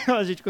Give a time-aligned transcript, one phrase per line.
[0.08, 0.42] a gente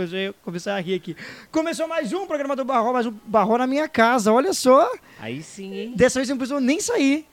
[0.42, 1.16] começou a rir aqui.
[1.50, 4.90] Começou mais um programa do Barro, mais um Barro na minha casa, olha só.
[5.18, 5.92] Aí sim, hein?
[5.96, 7.26] Dessa vez não precisou nem sair.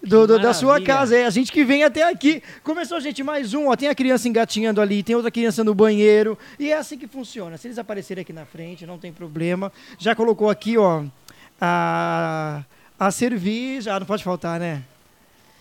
[0.00, 2.40] Do, do, da sua casa, é a gente que vem até aqui.
[2.62, 3.74] Começou, gente, mais um, ó.
[3.74, 6.38] Tem a criança engatinhando ali, tem outra criança no banheiro.
[6.56, 7.56] E é assim que funciona.
[7.56, 9.72] Se eles aparecerem aqui na frente, não tem problema.
[9.98, 11.02] Já colocou aqui, ó,
[11.60, 12.62] a,
[12.96, 13.96] a cerveja.
[13.96, 14.84] Ah, não pode faltar, né?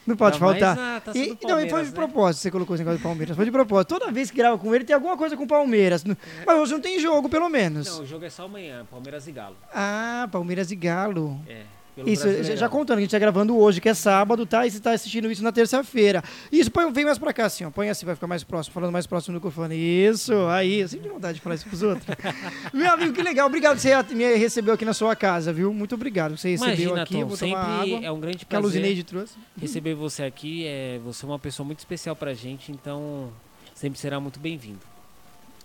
[0.08, 0.76] Não pode não, faltar.
[0.76, 1.96] Mas, ah, tá e, não, e foi de né?
[1.96, 3.36] propósito, você colocou esse negócio do Palmeiras.
[3.36, 3.90] Foi de propósito.
[4.00, 6.04] Toda vez que grava com ele, tem alguma coisa com o Palmeiras.
[6.06, 6.16] É.
[6.46, 7.88] Mas hoje não tem jogo, pelo menos.
[7.88, 9.56] Não, o jogo é só amanhã, Palmeiras e Galo.
[9.74, 11.40] Ah, Palmeiras e Galo.
[11.48, 14.66] É isso, já, já, contando, a gente tá gravando hoje, que é sábado, tá?
[14.66, 16.24] E você tá assistindo isso na terça-feira.
[16.52, 17.72] Isso, põe, vem mais pra cá, assim, ó.
[17.72, 19.76] Põe assim, vai ficar mais próximo, falando mais próximo do microfone.
[19.76, 20.82] Isso, aí.
[20.82, 22.06] Eu sempre tenho vontade de falar isso pros outros.
[22.74, 23.48] Meu amigo, que legal.
[23.48, 25.74] Obrigado por você me recebeu aqui na sua casa, viu?
[25.74, 26.38] Muito obrigado.
[26.38, 28.48] Você recebeu Imagina, aqui, Tom, sempre água, é um grande prazer.
[28.48, 29.36] Que a Luzineide trouxe.
[29.60, 33.32] Receber você aqui, é, você é uma pessoa muito especial pra gente, então
[33.74, 34.80] sempre será muito bem-vindo.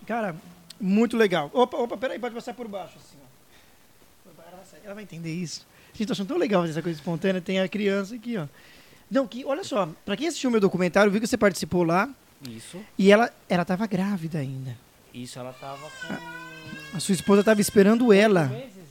[0.05, 0.35] Cara,
[0.79, 1.49] muito legal.
[1.53, 3.23] Opa, opa, peraí, pode passar por baixo, assim, ó.
[4.83, 5.65] Ela vai entender isso.
[5.93, 7.39] Gente, tô achando tão legal essa coisa espontânea.
[7.41, 8.47] Tem a criança aqui, ó.
[9.09, 12.09] Não, que, olha só, pra quem assistiu o meu documentário, viu que você participou lá.
[12.49, 12.79] Isso.
[12.97, 14.75] E ela, ela tava grávida ainda.
[15.13, 16.13] Isso, ela tava com.
[16.13, 18.43] A, a sua esposa tava esperando ela.
[18.51, 18.83] Oito meses?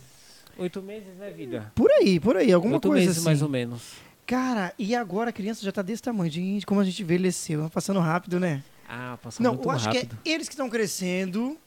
[0.58, 1.72] Oito meses, né, vida?
[1.74, 3.24] Por aí, por aí, alguma Oito coisa meses, assim.
[3.24, 3.82] mais ou menos.
[4.24, 6.30] Cara, e agora a criança já tá desse tamanho.
[6.30, 7.68] Gente, como a gente envelheceu.
[7.70, 8.62] Passando rápido, né?
[8.88, 9.84] Ah, passando Não, muito rápido.
[9.86, 11.58] Não, eu acho que é eles que estão crescendo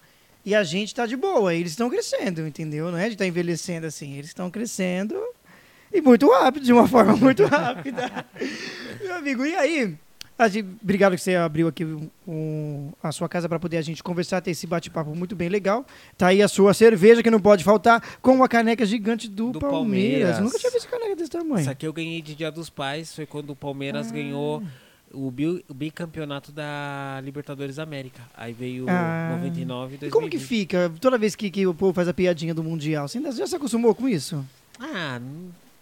[0.46, 1.54] e a gente tá de boa.
[1.54, 2.92] Eles estão crescendo, entendeu?
[2.92, 4.14] Não é de estar tá envelhecendo assim.
[4.14, 5.16] Eles estão crescendo
[5.92, 8.26] e muito rápido, de uma forma muito rápida.
[9.02, 9.98] Meu amigo, e aí?
[10.50, 11.86] Gente, obrigado que você abriu aqui
[12.28, 15.86] um, a sua casa para poder a gente conversar, ter esse bate-papo muito bem legal.
[16.18, 19.60] Tá aí a sua cerveja, que não pode faltar, com uma caneca gigante do, do
[19.60, 20.36] Palmeiras.
[20.36, 20.40] Palmeiras.
[20.42, 21.62] Nunca tinha visto caneca desse tamanho.
[21.62, 24.14] Isso aqui eu ganhei de Dia dos Pais, foi quando o Palmeiras ah.
[24.14, 24.62] ganhou
[25.16, 28.22] o, bi, o bicampeonato da Libertadores América.
[28.36, 29.36] Aí veio ah.
[29.38, 30.08] 99 e 2020.
[30.08, 33.08] E como que fica toda vez que, que o povo faz a piadinha do Mundial?
[33.08, 34.46] Você já se acostumou com isso?
[34.80, 35.20] Ah,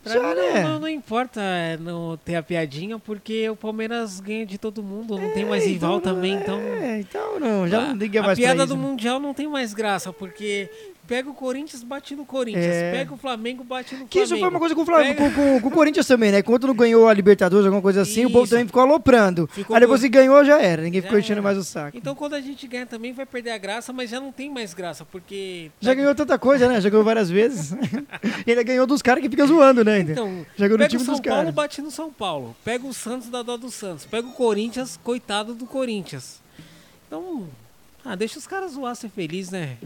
[0.03, 0.63] Pra Já, mim né?
[0.63, 5.15] não, não, importa é, não ter a piadinha, porque o Palmeiras ganha de todo mundo,
[5.15, 6.59] não é, tem mais rival então, também, então...
[6.59, 9.73] É, então não, já a, não liga mais A piada do Mundial não tem mais
[9.73, 10.69] graça, porque
[11.05, 12.65] Pega o Corinthians, bate no Corinthians.
[12.65, 12.91] É.
[12.91, 14.09] Pega o Flamengo, bate no Flamengo.
[14.09, 15.35] Que isso foi uma coisa com o, Flamengo, Pega...
[15.35, 16.41] com, com, com, o Corinthians também, né?
[16.41, 18.29] Quando não ganhou a Libertadores, alguma coisa assim, isso.
[18.29, 19.45] o povo também ficou aloprando.
[19.51, 20.81] Ficou Aí depois que ganhou, já era.
[20.81, 21.97] Ninguém já ficou enchendo mais o saco.
[21.97, 24.73] Então quando a gente ganha também vai perder a graça, mas já não tem mais
[24.73, 25.69] graça, porque...
[25.81, 26.79] Já ganhou tanta coisa, né?
[26.79, 27.75] Já ganhou várias vezes.
[28.47, 29.99] e ainda ganhou dos caras que ficam zoando, né?
[29.99, 31.53] Então, já ganhou no time o São Paulo, caras.
[31.53, 32.55] bate no São Paulo.
[32.63, 34.05] Pega o Santos, da dó do Santos.
[34.05, 36.41] Pega o Corinthians, coitado do Corinthians.
[37.07, 37.49] Então,
[38.05, 39.77] ah, deixa os caras zoar, ser feliz, né?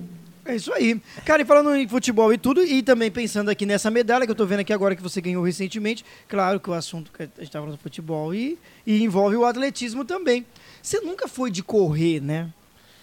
[0.47, 1.01] É isso aí.
[1.25, 4.35] Cara, e falando em futebol e tudo, e também pensando aqui nessa medalha que eu
[4.35, 7.51] tô vendo aqui agora que você ganhou recentemente, claro que o assunto que a gente
[7.51, 10.45] tá falando do futebol e, e envolve o atletismo também.
[10.81, 12.49] Você nunca foi de correr, né?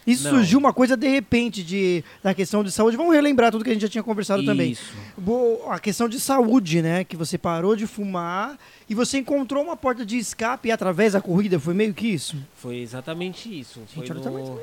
[0.07, 0.37] Isso Não.
[0.37, 2.97] surgiu uma coisa de repente de, da questão de saúde.
[2.97, 4.51] Vamos relembrar tudo que a gente já tinha conversado Isso.
[4.51, 4.77] também.
[5.71, 7.05] A questão de saúde, né?
[7.05, 11.59] Que você parou de fumar e você encontrou uma porta de escape através da corrida.
[11.59, 12.37] Foi meio que isso?
[12.57, 13.81] Foi exatamente isso.
[13.95, 14.61] Gente, Foi no,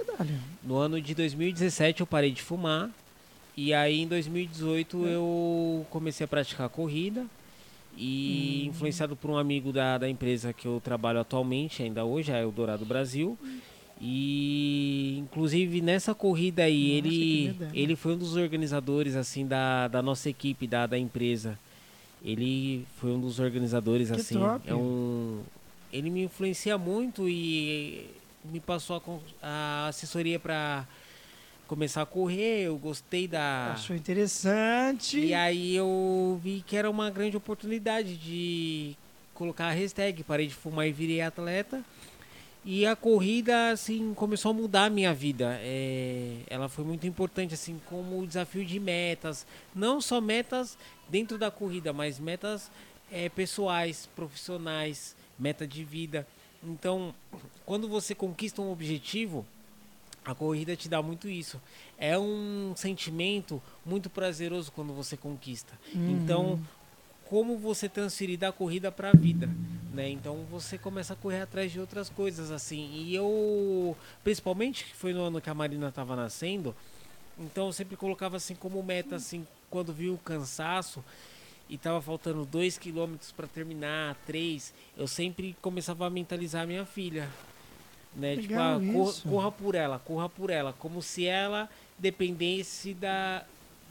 [0.64, 2.90] no ano de 2017 eu parei de fumar.
[3.58, 5.16] E aí em 2018 é.
[5.16, 7.26] eu comecei a praticar corrida.
[7.98, 8.70] E hum.
[8.70, 12.52] influenciado por um amigo da, da empresa que eu trabalho atualmente, ainda hoje, é o
[12.52, 13.38] Dourado Brasil.
[13.44, 13.71] Hum
[14.02, 20.02] e inclusive nessa corrida aí, nossa, ele, ele foi um dos organizadores assim da, da
[20.02, 21.58] nossa equipe, da, da empresa.
[22.24, 24.40] Ele foi um dos organizadores que assim.
[24.40, 24.68] Top.
[24.68, 25.42] É um
[25.92, 28.10] ele me influencia muito e
[28.46, 29.02] me passou
[29.42, 30.88] a, a assessoria para
[31.68, 33.74] começar a correr, eu gostei da.
[33.74, 35.20] Achou interessante.
[35.20, 38.96] E aí eu vi que era uma grande oportunidade de
[39.34, 41.84] colocar a hashtag parei de fumar e virei atleta.
[42.64, 45.58] E a corrida, assim, começou a mudar a minha vida.
[45.62, 49.48] É, ela foi muito importante, assim, como desafio de metas.
[49.74, 50.78] Não só metas
[51.10, 52.70] dentro da corrida, mas metas
[53.12, 56.28] é, pessoais, profissionais, meta de vida.
[56.64, 57.16] Então,
[57.66, 59.44] quando você conquista um objetivo,
[60.24, 61.60] a corrida te dá muito isso.
[61.98, 65.74] É um sentimento muito prazeroso quando você conquista.
[65.96, 66.12] Uhum.
[66.12, 66.60] Então,
[67.32, 69.50] como você transferir da corrida para a vida,
[69.94, 70.10] né?
[70.10, 72.92] Então você começa a correr atrás de outras coisas assim.
[72.94, 76.76] E eu, principalmente que foi no ano que a Marina estava nascendo,
[77.40, 81.02] então eu sempre colocava assim como meta assim, quando vi o cansaço
[81.70, 86.86] e tava faltando dois quilômetros para terminar, três, eu sempre começava a mentalizar a minha
[86.86, 87.30] filha,
[88.14, 88.36] né?
[88.36, 93.46] tipo, ah, corra, corra por ela, corra por ela, como se ela dependesse da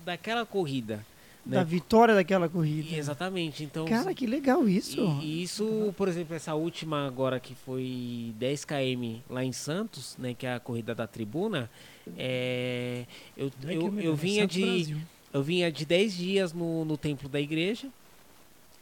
[0.04, 1.06] daquela corrida
[1.44, 1.56] né?
[1.56, 2.94] Da vitória daquela corrida.
[2.94, 3.64] Exatamente.
[3.64, 5.00] Então, Cara, que legal isso.
[5.20, 10.16] E, e isso, por exemplo, essa última agora que foi 10 km lá em Santos,
[10.18, 11.70] né, que é a corrida da tribuna,
[12.16, 13.04] é,
[13.36, 14.96] eu, eu, eu lembro, vinha de
[15.32, 17.88] eu vinha de 10 dias no, no templo da igreja,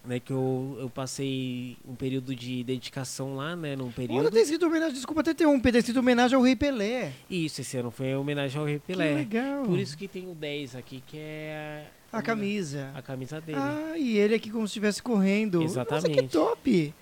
[0.09, 4.31] né, que eu, eu passei um período de dedicação lá, né, num Olha, período.
[4.31, 7.13] tem escrito homenagem, desculpa até ter um, tem escrito homenagem ao Rei Pelé.
[7.31, 9.15] Isso, esse ano foi em homenagem ao Rei Que Pelé.
[9.15, 9.65] legal.
[9.65, 12.91] Por isso que tem o 10 aqui, que é A camisa.
[12.95, 13.59] a camisa dele.
[13.61, 15.61] Ah, e ele aqui como se estivesse correndo.
[15.61, 16.23] Nossa, Exatamente.
[16.23, 16.95] que top.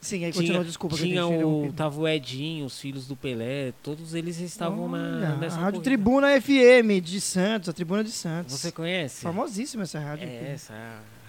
[0.00, 0.96] Sim, aí continua, desculpa.
[0.96, 5.56] tinha o, tava o Edinho, os filhos do Pelé, todos eles estavam Olha, na, nessa
[5.56, 5.84] Rádio corrida.
[5.84, 8.54] Tribuna FM de Santos, a Tribuna de Santos.
[8.54, 9.22] Você conhece?
[9.22, 10.28] Famosíssima essa rádio.
[10.28, 10.46] É, aqui.
[10.46, 10.74] essa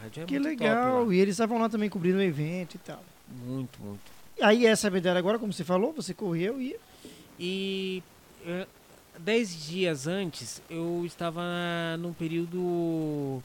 [0.01, 1.01] rádio é que muito legal.
[1.01, 1.15] top.
[1.15, 3.03] E eles estavam lá também cobrindo o evento e tal.
[3.45, 4.17] Muito, muito.
[4.41, 6.75] Aí essa medalha agora, como você falou, você correu e.
[7.39, 8.03] E
[8.45, 8.67] eh,
[9.19, 11.41] dez dias antes, eu estava
[11.99, 13.41] num período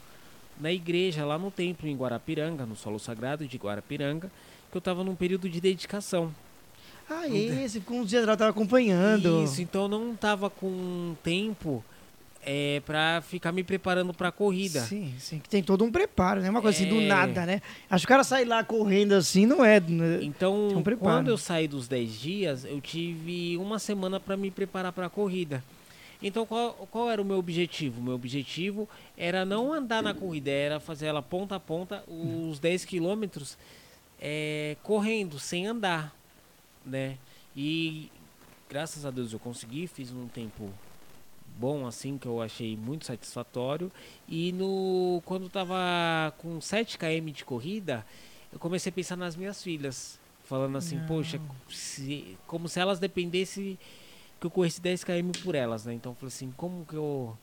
[0.60, 4.30] na igreja, lá no templo em Guarapiranga, no solo sagrado de Guarapiranga,
[4.72, 6.34] que eu estava num período de dedicação.
[7.08, 9.44] Ah, esse, ficou uns dias eu tava acompanhando.
[9.44, 11.84] Isso, então eu não estava com tempo
[12.42, 14.80] é, para ficar me preparando para a corrida.
[14.80, 16.48] Sim, sim, que tem todo um preparo, né?
[16.48, 17.06] Uma coisa assim do É.
[17.06, 17.60] nada, né?
[17.90, 19.78] Acho que o cara sair lá correndo assim não é.
[19.78, 20.20] né?
[20.22, 24.90] Então, um quando eu saí dos 10 dias, eu tive uma semana para me preparar
[24.92, 25.62] para a corrida.
[26.22, 28.00] Então, qual, qual era o meu objetivo?
[28.00, 28.88] O meu objetivo
[29.18, 33.58] era não andar na corrida, era fazer ela ponta a ponta, os 10 quilômetros,
[34.24, 36.14] é, correndo, sem andar,
[36.86, 37.18] né?
[37.56, 38.08] E
[38.70, 40.70] graças a Deus eu consegui, fiz um tempo
[41.58, 43.90] bom assim que eu achei muito satisfatório
[44.28, 48.06] e no quando eu tava com 7 km de corrida,
[48.52, 51.06] eu comecei a pensar nas minhas filhas, falando assim, Não.
[51.06, 53.76] poxa, se- como se elas dependessem
[54.40, 55.94] que eu corresse 10 km por elas, né?
[55.94, 57.36] Então eu falei assim, como que eu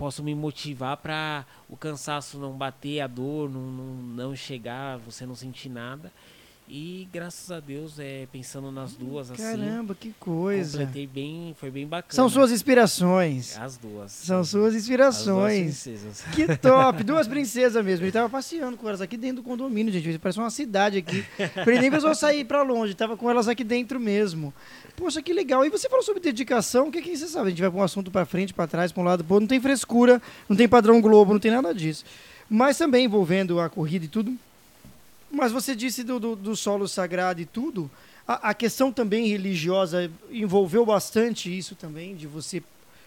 [0.00, 5.26] posso me motivar para o cansaço não bater, a dor não, não, não chegar, você
[5.26, 6.10] não sentir nada.
[6.72, 10.78] E graças a Deus, é, pensando nas duas assim, Caramba, que coisa.
[10.78, 12.14] completei bem, foi bem bacana.
[12.14, 13.58] São suas inspirações.
[13.58, 14.12] As duas.
[14.12, 15.62] São suas As duas inspirações.
[15.82, 16.22] princesas.
[16.32, 17.02] Que top!
[17.10, 18.04] Duas princesas mesmo.
[18.04, 20.16] Ele tava passeando com elas aqui dentro do condomínio, gente.
[20.20, 21.24] Parece uma cidade aqui.
[21.66, 24.54] Ele nem precisou sair pra longe, tava com elas aqui dentro mesmo.
[24.94, 25.64] Poxa, que legal.
[25.66, 27.48] E você falou sobre dedicação, o que, que você sabe?
[27.48, 29.40] A gente vai pra um assunto pra frente, pra trás, pra um lado, outro.
[29.40, 32.04] Não tem frescura, não tem padrão Globo, não tem nada disso.
[32.48, 34.36] Mas também envolvendo a corrida e tudo.
[35.30, 37.90] Mas você disse do, do, do solo sagrado e tudo.
[38.26, 42.62] A, a questão também religiosa envolveu bastante isso também, de você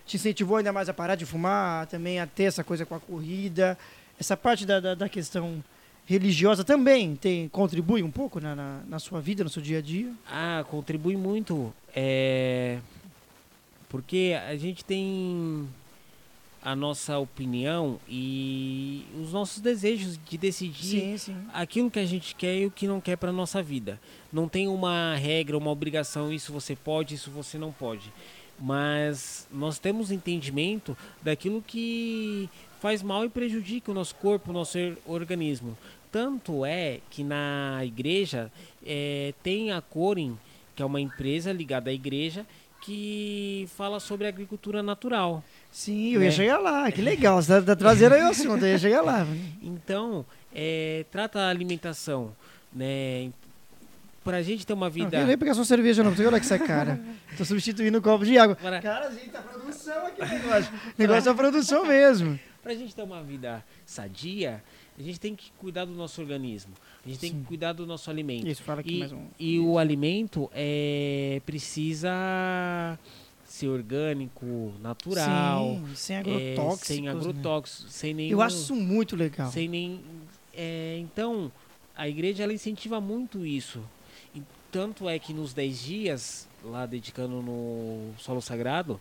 [0.05, 2.99] te incentivou ainda mais a parar de fumar, também a ter essa coisa com a
[2.99, 3.77] corrida.
[4.19, 5.63] Essa parte da, da, da questão
[6.05, 9.81] religiosa também tem, contribui um pouco na, na, na sua vida, no seu dia a
[9.81, 10.11] dia?
[10.27, 11.73] Ah, contribui muito.
[11.95, 12.79] É...
[13.89, 15.67] Porque a gente tem
[16.63, 21.35] a nossa opinião e os nossos desejos de decidir sim.
[21.53, 23.99] aquilo que a gente quer e o que não quer para nossa vida.
[24.31, 28.11] Não tem uma regra, uma obrigação, isso você pode, isso você não pode.
[28.57, 32.49] Mas nós temos entendimento daquilo que
[32.79, 35.77] faz mal e prejudica o nosso corpo, o nosso organismo.
[36.11, 38.51] Tanto é que na igreja
[38.85, 40.37] eh, tem a Corin,
[40.75, 42.45] que é uma empresa ligada à igreja,
[42.85, 45.41] que fala sobre agricultura natural.
[45.71, 46.25] Sim, eu Né?
[46.25, 46.91] ia chegar lá.
[46.91, 49.25] Que legal, você tá, tá trazendo aí o assunto, eu ia chegar lá.
[49.63, 52.35] Então, é, trata a alimentação,
[52.73, 53.31] né?
[54.23, 55.09] Pra gente ter uma Não, vida.
[55.11, 56.11] quero nem pegar sua cerveja, não.
[56.11, 56.99] Olha que essa cara.
[57.37, 58.55] Tô substituindo o copo de água.
[58.55, 60.73] Para- Cara, gente, tá produção aqui o negócio.
[60.97, 62.39] Negócio é produção mesmo.
[62.61, 64.63] Pra gente ter uma vida sadia,
[64.97, 66.73] a gente tem que cuidar do nosso organismo.
[67.05, 67.39] A gente tem Sim.
[67.39, 68.47] que cuidar do nosso alimento.
[68.47, 69.25] Isso, fala aqui E, mais um.
[69.39, 72.09] e o alimento é, precisa
[73.45, 76.87] ser orgânico, natural, Sim, sem é, agrotóxicos.
[76.87, 77.11] sem né?
[77.11, 78.31] agrotóxicos, sem nenhum.
[78.31, 79.51] Eu acho isso muito legal.
[79.51, 80.01] sem nem
[80.53, 81.51] é, então
[81.95, 83.79] a igreja ela incentiva muito isso
[84.35, 88.99] E tanto é que nos 10 dias lá dedicando no solo sagrado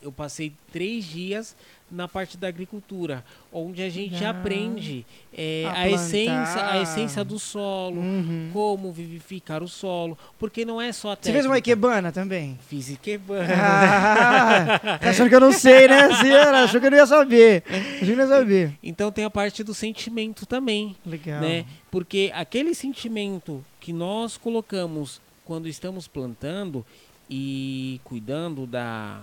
[0.00, 1.56] eu passei três dias
[1.90, 7.24] na parte da agricultura onde a gente Ah, aprende é, a a, essência a essência
[7.24, 8.50] do solo Uhum.
[8.52, 12.58] como vivificar o solo porque não é só a Você fez uma ikebana também?
[12.68, 16.08] fiz ikebana Ah, tá achando que eu não sei, né?
[16.08, 17.62] Você achou que eu não ia saber.
[17.68, 18.72] Achou que eu não ia saber.
[18.82, 21.40] então tem a parte do sentimento também Legal.
[21.40, 21.64] né?
[21.90, 26.84] Porque aquele sentimento que nós colocamos quando estamos plantando
[27.30, 29.22] e cuidando da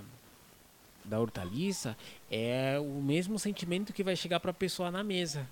[1.10, 1.96] da hortaliça
[2.32, 5.48] é o mesmo sentimento que vai chegar para a pessoa na mesa.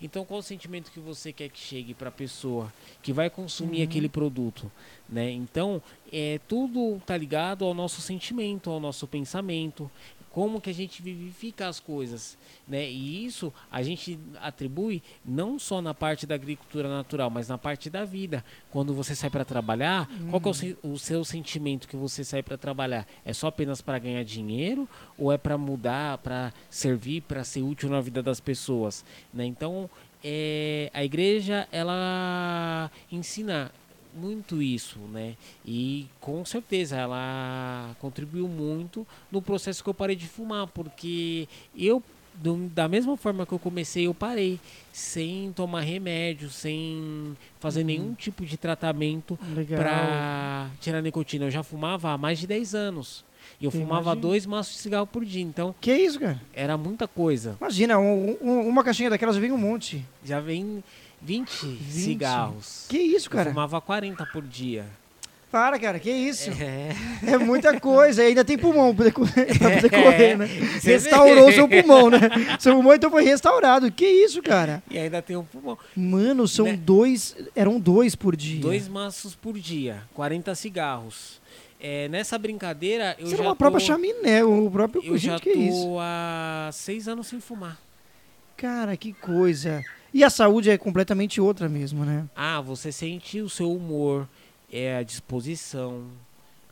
[0.00, 2.70] Então, qual o sentimento que você quer que chegue para a pessoa
[3.02, 3.84] que vai consumir Uhum.
[3.84, 4.70] aquele produto,
[5.08, 5.30] né?
[5.30, 5.80] Então,
[6.12, 9.90] é tudo tá ligado ao nosso sentimento, ao nosso pensamento.
[10.36, 12.36] Como que a gente vivifica as coisas,
[12.68, 12.86] né?
[12.86, 17.88] E isso a gente atribui não só na parte da agricultura natural, mas na parte
[17.88, 18.44] da vida.
[18.70, 20.28] Quando você sai para trabalhar, hum.
[20.30, 23.08] qual é o, o, seu sentimento que você sai para trabalhar?
[23.24, 27.88] É só apenas para ganhar dinheiro ou é para mudar, para servir, para ser útil
[27.88, 29.46] na vida das pessoas, né?
[29.46, 29.88] Então,
[30.22, 33.72] é, a igreja ela ensina
[34.16, 35.36] muito isso, né?
[35.64, 42.02] E com certeza ela contribuiu muito no processo que eu parei de fumar, porque eu
[42.72, 44.60] da mesma forma que eu comecei, eu parei
[44.92, 47.86] sem tomar remédio, sem fazer uhum.
[47.86, 51.46] nenhum tipo de tratamento para tirar nicotina.
[51.46, 53.24] Eu já fumava há mais de 10 anos.
[53.60, 54.20] E eu fumava imagina.
[54.20, 55.74] dois maços de cigarro por dia, então.
[55.80, 56.40] Que isso, cara?
[56.52, 57.56] Era muita coisa.
[57.60, 60.04] Imagina, um, um, uma caixinha daquelas vem um monte.
[60.24, 60.82] Já vem
[61.22, 62.86] 20, 20, cigarros.
[62.88, 63.50] Que isso, cara?
[63.50, 64.86] Eu fumava 40 por dia.
[65.50, 66.50] Para, cara, que isso?
[66.60, 66.90] É,
[67.32, 68.22] é muita coisa.
[68.22, 70.44] E ainda tem pulmão pra poder, pra poder é, correr, né?
[70.82, 72.18] Restaurou seu pulmão, né?
[72.58, 73.90] Seu pulmão então foi restaurado.
[73.90, 74.82] Que isso, cara?
[74.90, 75.78] E ainda tem um pulmão.
[75.96, 76.76] Mano, são né?
[76.76, 77.36] dois.
[77.54, 78.60] Eram dois por dia.
[78.60, 81.40] Dois maços por dia, 40 cigarros.
[81.80, 83.42] É, nessa brincadeira, eu Você já.
[83.42, 85.02] uma tô, própria chaminé, o próprio.
[85.04, 87.78] Eu Gente, já tô é há seis anos sem fumar.
[88.56, 89.82] Cara, que coisa.
[90.16, 92.26] E a saúde é completamente outra mesmo, né?
[92.34, 94.26] Ah, você sente o seu humor,
[94.72, 96.04] é a disposição.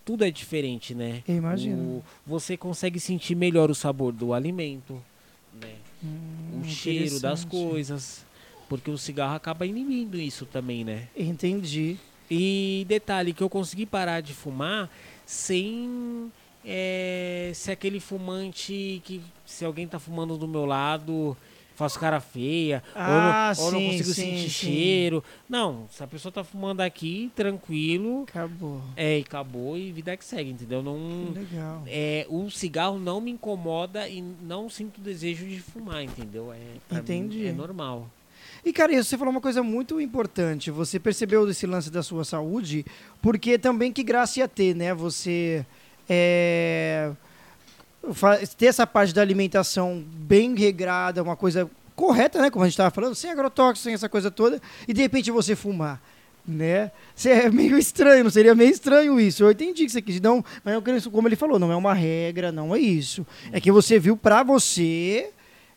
[0.03, 1.23] Tudo é diferente, né?
[1.29, 1.83] Eu imagino.
[1.83, 4.95] O, você consegue sentir melhor o sabor do alimento,
[5.61, 5.75] né?
[6.03, 8.25] Hum, o cheiro das coisas.
[8.67, 11.09] Porque o cigarro acaba inibindo isso também, né?
[11.15, 11.99] Entendi.
[12.31, 14.89] E detalhe que eu consegui parar de fumar
[15.27, 16.33] sem
[16.65, 21.37] é, ser aquele fumante que se alguém tá fumando do meu lado
[21.75, 24.49] faço cara feia, ah, ou, não, sim, ou não consigo sim, sentir sim.
[24.49, 25.25] cheiro.
[25.49, 28.25] Não, se a pessoa tá fumando aqui, tranquilo.
[28.29, 28.81] Acabou.
[28.97, 30.83] É, e acabou e vida que segue, entendeu?
[30.83, 31.83] Não, Legal.
[31.87, 36.53] É, o cigarro não me incomoda e não sinto desejo de fumar, entendeu?
[36.53, 37.39] É, Entendi.
[37.39, 38.09] Mim, é normal.
[38.65, 40.71] E, cara, você falou uma coisa muito importante.
[40.71, 42.85] Você percebeu desse lance da sua saúde,
[43.21, 44.95] porque também que graça ia ter, né?
[44.95, 45.67] Você.
[46.09, 47.11] É
[48.57, 52.51] ter essa parte da alimentação bem regrada, uma coisa correta, né?
[52.51, 55.55] Como a gente estava falando, sem agrotóxico, sem essa coisa toda, e de repente você
[55.55, 56.01] fumar.
[56.47, 56.91] Né?
[57.25, 59.45] É meio estranho, seria meio estranho isso.
[59.45, 62.75] Eu entendi que você quis, não, mas como ele falou, não é uma regra, não
[62.75, 63.27] é isso.
[63.51, 65.31] É que você viu para você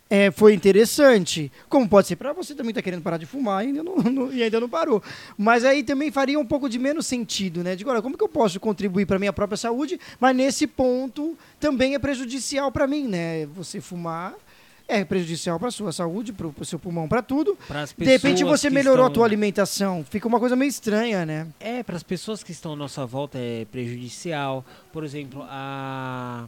[0.09, 1.51] é, foi interessante.
[1.69, 4.33] Como pode ser para você também tá querendo parar de fumar e ainda não, não,
[4.33, 5.01] e ainda não parou.
[5.37, 7.75] Mas aí também faria um pouco de menos sentido, né?
[7.75, 11.95] De agora, como que eu posso contribuir para minha própria saúde, mas nesse ponto também
[11.95, 13.45] é prejudicial para mim, né?
[13.47, 14.33] Você fumar
[14.87, 17.57] é prejudicial para sua saúde, para o seu pulmão, para tudo.
[17.97, 19.11] De repente você melhorou estão...
[19.11, 21.47] a tua alimentação, fica uma coisa meio estranha, né?
[21.59, 24.65] É, para as pessoas que estão à nossa volta é prejudicial.
[24.93, 26.47] Por exemplo, a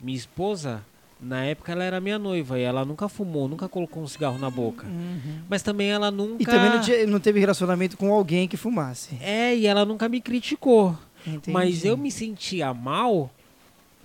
[0.00, 0.82] minha esposa,
[1.20, 4.48] na época ela era minha noiva e ela nunca fumou, nunca colocou um cigarro na
[4.48, 4.86] boca.
[4.86, 5.40] Uhum.
[5.48, 6.42] Mas também ela nunca.
[6.42, 9.16] E também não, tinha, não, teve relacionamento com alguém que fumasse.
[9.20, 10.96] É, e ela nunca me criticou.
[11.26, 11.50] Entendi.
[11.50, 13.30] Mas eu me sentia mal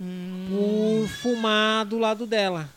[0.00, 0.46] hum.
[0.50, 2.68] por fumar do lado dela.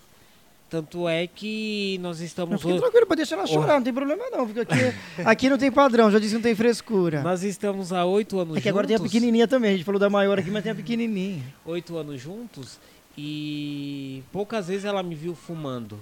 [0.69, 2.61] Tanto é que nós estamos.
[2.61, 3.77] Não, tranquilo, pode deixar ela chorar, oh.
[3.77, 4.45] não tem problema não.
[4.45, 4.93] Porque aqui,
[5.25, 7.21] aqui não tem padrão, já disse que não tem frescura.
[7.21, 8.57] Nós estamos há oito anos juntos.
[8.57, 10.73] É que agora tem a pequenininha também, a gente falou da maior aqui, mas tem
[10.73, 11.41] a pequenininha.
[11.65, 12.77] Oito anos juntos
[13.17, 15.99] e poucas vezes ela me viu fumando.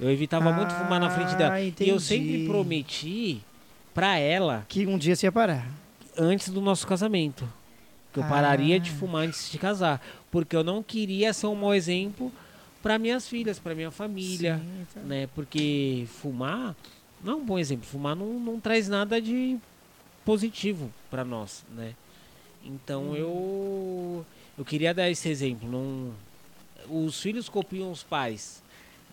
[0.00, 1.60] Eu evitava ah, muito fumar na frente dela.
[1.60, 1.90] Entendi.
[1.90, 3.40] E eu sempre prometi
[3.94, 4.64] pra ela.
[4.68, 5.68] Que um dia você ia parar.
[6.16, 7.48] Antes do nosso casamento.
[8.12, 8.28] Que eu ah.
[8.28, 10.04] pararia de fumar antes de casar.
[10.30, 12.32] Porque eu não queria ser um mau exemplo
[12.82, 14.58] para minhas filhas, para minha família.
[14.58, 15.00] Sim, tá.
[15.00, 15.28] né?
[15.34, 16.74] Porque fumar
[17.22, 17.86] não é um bom exemplo.
[17.86, 19.56] Fumar não, não traz nada de
[20.24, 21.94] positivo para nós, né?
[22.64, 23.16] Então hum.
[23.16, 25.68] eu eu queria dar esse exemplo.
[25.70, 26.12] Não
[26.90, 28.62] os filhos copiam os pais.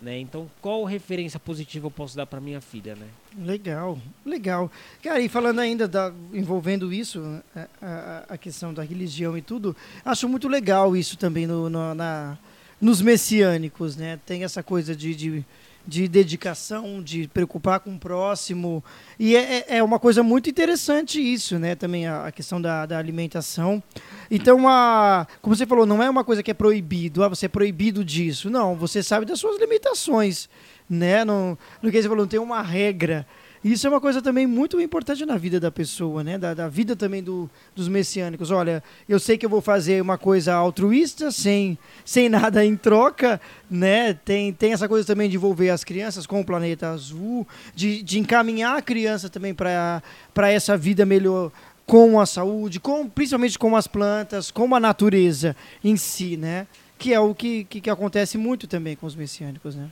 [0.00, 0.18] Né?
[0.18, 3.06] Então, qual referência positiva eu posso dar para minha filha, né?
[3.38, 4.70] Legal, legal.
[5.02, 7.42] Cara, e falando ainda da, envolvendo isso,
[7.80, 12.36] a, a, questão da religião e tudo, acho muito legal isso também no, no na,
[12.78, 14.20] nos messiânicos, né?
[14.26, 15.44] Tem essa coisa de, de
[15.86, 18.82] de dedicação, de preocupar com o próximo.
[19.18, 21.74] E é, é, é uma coisa muito interessante isso, né?
[21.74, 23.82] Também a, a questão da, da, alimentação.
[24.30, 27.48] Então, a, como você falou, não é uma coisa que é proibido, ah, você é
[27.48, 28.50] proibido disso.
[28.50, 30.48] Não, você sabe das suas limitações,
[30.90, 31.24] né?
[31.24, 33.26] No, no que você falou, não tem uma regra.
[33.64, 36.38] Isso é uma coisa também muito importante na vida da pessoa, né?
[36.38, 38.50] Da, da vida também do, dos messiânicos.
[38.50, 43.40] Olha, eu sei que eu vou fazer uma coisa altruísta, sem, sem nada em troca,
[43.70, 44.14] né?
[44.14, 48.18] Tem, tem essa coisa também de envolver as crianças com o planeta azul, de, de
[48.18, 50.02] encaminhar a criança também para
[50.50, 51.50] essa vida melhor
[51.86, 56.66] com a saúde, com, principalmente com as plantas, com a natureza em si, né?
[56.98, 59.90] que é o que, que, que acontece muito também com os messiânicos, né?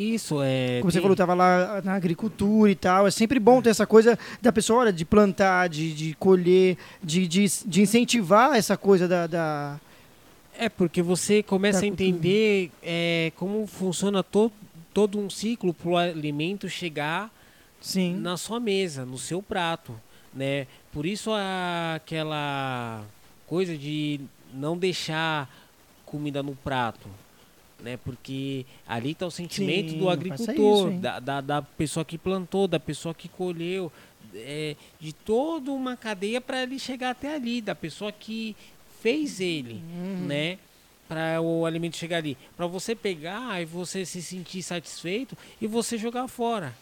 [0.00, 0.78] Isso, é.
[0.80, 3.06] Como você falou, estava lá na agricultura e tal.
[3.06, 7.26] É sempre bom ter essa coisa da pessoa, olha, de plantar, de, de colher, de,
[7.28, 9.26] de, de incentivar essa coisa da.
[9.26, 9.78] da-
[10.58, 14.50] É, porque você começa a entender é, como funciona to
[14.94, 17.30] todo um ciclo para o alimento chegar
[17.80, 18.16] Sim.
[18.16, 19.94] na sua mesa, no seu prato,
[20.34, 20.66] né?
[20.92, 23.02] Por isso a- aquela
[23.46, 24.18] coisa de
[24.52, 25.48] não deixar
[26.06, 27.06] comida no prato,
[27.82, 27.96] né?
[27.96, 32.68] Porque ali está o sentimento Sim, do agricultor, isso, da, da, da pessoa que plantou,
[32.68, 33.90] da pessoa que colheu,
[34.34, 38.54] é, de toda uma cadeia para ele chegar até ali, da pessoa que
[39.00, 40.26] fez ele, Uhum.
[40.26, 40.58] né?
[41.08, 45.98] Para o alimento chegar ali, para você pegar e você se sentir satisfeito e você
[45.98, 46.72] jogar fora.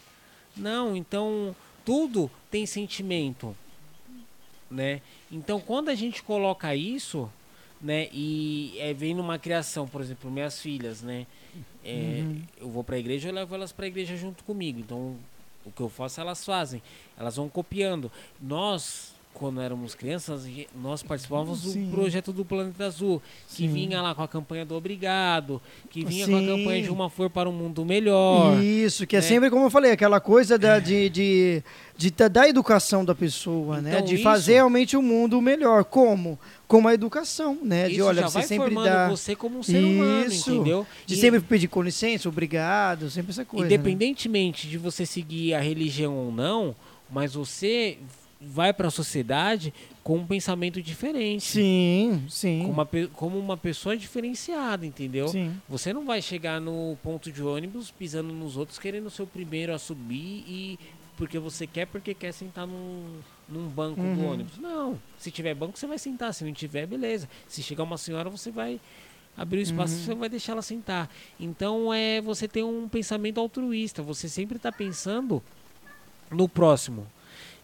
[0.54, 3.56] Não, então tudo tem sentimento,
[4.70, 5.00] né?
[5.32, 7.30] Então quando a gente coloca isso,
[7.80, 11.26] né, e é, vem numa criação, por exemplo, minhas filhas, né?
[11.85, 12.42] é, Uhum.
[12.58, 14.80] Eu vou para a igreja, eu levo elas para a igreja junto comigo.
[14.80, 15.16] Então
[15.64, 16.82] o que eu faço elas fazem,
[17.16, 18.11] elas vão copiando.
[18.40, 21.85] Nós quando éramos crianças, nós participávamos Sim.
[21.87, 23.68] do projeto do Planeta Azul, que Sim.
[23.73, 26.47] vinha lá com a campanha do Obrigado, que vinha com a Sim.
[26.47, 28.62] campanha de uma flor para um mundo melhor.
[28.62, 29.26] Isso, que é né?
[29.26, 31.62] sempre, como eu falei, aquela coisa da, de, de,
[31.97, 33.92] de, da- educação da pessoa, né?
[33.95, 35.85] Então, De isso- fazer realmente o mundo melhor.
[35.85, 36.38] Como?
[36.66, 37.88] Com a educação, né?
[37.88, 39.09] De olha, você sempre dá.
[39.09, 40.50] você como um ser humano, Isso.
[40.52, 40.87] entendeu?
[41.07, 43.66] De E- sempre pedir com licença, obrigado, sempre essa coisa.
[43.66, 43.75] né?
[43.75, 46.75] Independentemente de você seguir a religião ou não,
[47.11, 47.97] mas você
[48.40, 51.42] vai para a sociedade com um pensamento diferente.
[51.45, 52.62] Sim, sim.
[52.64, 55.28] Com uma como uma pessoa diferenciada, entendeu?
[55.28, 55.61] Sim.
[55.68, 59.75] Você não vai chegar no ponto de ônibus pisando nos outros, querendo ser o primeiro
[59.75, 60.78] a subir e
[61.16, 63.18] porque você quer, porque quer sentar num,
[63.49, 64.30] num banco do Uhum.
[64.33, 64.57] ônibus.
[64.59, 64.97] Não.
[65.18, 66.33] Se tiver banco, você vai sentar.
[66.33, 67.28] Se não tiver, beleza.
[67.49, 68.80] Se chegar uma senhora, você vai
[69.37, 70.00] abrir o espaço Uhum.
[70.04, 71.11] você vai deixar ela sentar.
[71.40, 74.00] Então é você tem um pensamento altruísta.
[74.00, 75.42] Você sempre está pensando
[76.30, 77.04] no próximo.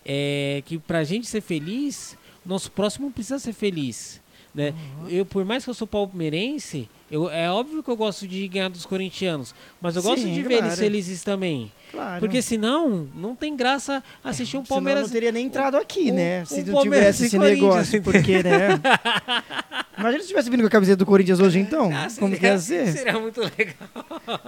[0.04, 4.20] É que pra gente ser feliz, nosso próximo precisa ser feliz.
[4.54, 4.72] Né?
[5.00, 5.08] Uhum.
[5.08, 8.68] Eu, por mais que eu sou palmeirense, eu, é óbvio que eu gosto de ganhar
[8.70, 10.76] dos corintianos, mas eu gosto Sim, de ver eles claro.
[10.76, 11.72] felizes também.
[11.90, 12.20] Claro.
[12.20, 15.02] Porque senão, não tem graça assistir um Senão Palmeiras.
[15.04, 16.42] não teria nem entrado aqui, um- né?
[16.42, 18.00] um Se não Palmeiras tivesse esse negócio.
[18.02, 18.68] Porque, né?
[19.98, 21.90] Imagina se tivesse vindo com a camiseta do Corinthians hoje, então.
[21.92, 22.86] Ah, Como seria- que ia ser?
[22.94, 23.74] Seria muito legal.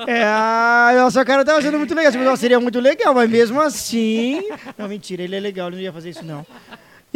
[0.07, 2.13] É, ah, nossa, cara tava achando muito legal.
[2.25, 4.41] Nossa, seria muito legal, mas mesmo assim.
[4.79, 6.45] Não, mentira, ele é legal, ele não ia fazer isso, não.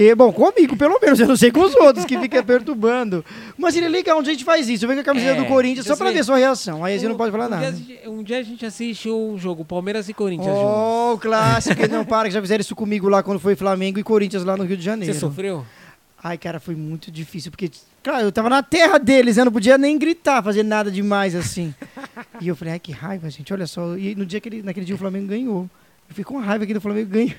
[0.02, 3.22] E, bom, comigo, pelo menos, eu não sei com os outros que fica perturbando.
[3.58, 4.84] Mas seria legal onde a gente faz isso.
[4.84, 6.82] Eu venho com a camiseta É, do Corinthians só pra você- ver sua reação.
[6.82, 7.68] Aí a gente não pode falar um Dia, nada.
[7.68, 10.56] a gente- um dia a gente assiste um jogo, Palmeiras e Corinthians.
[10.56, 13.98] Oh, o clássico, ele não para, que já fizeram isso comigo lá quando foi Flamengo
[13.98, 15.12] e Corinthians lá no Rio de Janeiro.
[15.12, 15.66] Você sofreu?
[16.22, 17.70] Ai, cara, foi muito difícil, porque,
[18.02, 21.74] claro, eu tava na terra deles, eu não podia nem gritar, fazer nada demais assim.
[22.40, 23.96] e eu falei, ai, que raiva, gente, olha só.
[23.98, 25.62] E no dia que ele, naquele dia o Flamengo ganhou.
[26.08, 27.34] Eu fiquei com raiva que o Flamengo ganhou.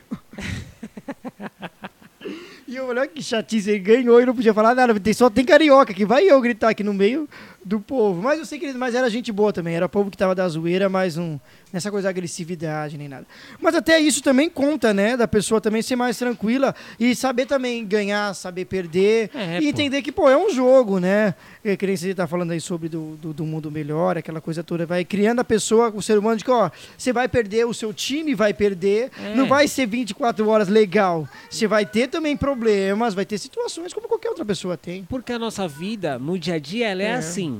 [2.71, 4.93] E eu olha que chatice, ele ganhou e não podia falar nada.
[5.13, 7.27] Só tem carioca, que vai eu gritar aqui no meio
[7.63, 8.21] do povo.
[8.21, 10.47] Mas eu sei que ele, mas era gente boa também, era povo que tava da
[10.49, 11.39] zoeira, mas um,
[11.71, 13.25] nessa coisa de agressividade nem nada.
[13.59, 15.15] Mas até isso também conta, né?
[15.15, 19.67] Da pessoa também ser mais tranquila e saber também ganhar, saber perder É, e pô.
[19.69, 21.35] entender que, pô, é um jogo, né?
[21.63, 24.63] É, que nem você tá falando aí sobre do, do, do mundo melhor, aquela coisa
[24.63, 24.85] toda.
[24.85, 27.93] Vai criando a pessoa, o ser humano, de que, ó, você vai perder, o seu
[27.93, 29.35] time vai perder, É.
[29.35, 31.27] não vai ser 24 horas legal.
[31.49, 35.03] Você vai ter também problemas, vai ter situações como qualquer outra pessoa tem.
[35.03, 37.13] Porque a nossa vida, no dia a dia, ela é, É.
[37.13, 37.50] assim.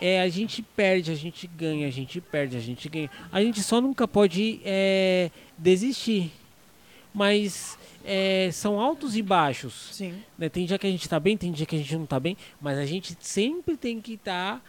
[0.00, 3.10] É, a gente perde, a gente ganha, a gente perde, a gente ganha.
[3.30, 6.32] A gente só nunca pode é, desistir.
[7.12, 9.90] Mas é, são altos e baixos.
[9.92, 10.14] Sim.
[10.38, 10.48] né?
[10.48, 12.36] Tem dia que a gente tá bem, tem dia que a gente não tá bem.
[12.60, 14.62] Mas a gente sempre tem que estar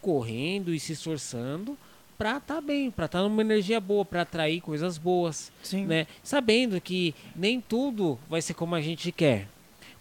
[0.00, 1.76] correndo e se esforçando
[2.18, 5.86] pra tá bem, pra estar numa energia boa, pra atrair coisas boas Sim.
[5.86, 6.06] né?
[6.22, 9.48] Sabendo que nem tudo vai ser como a gente quer.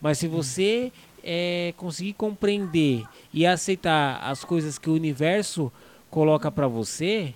[0.01, 0.91] Mas se você
[1.29, 5.69] é, conseguir compreender e aceitar as coisas que o universo
[6.09, 7.33] coloca para você,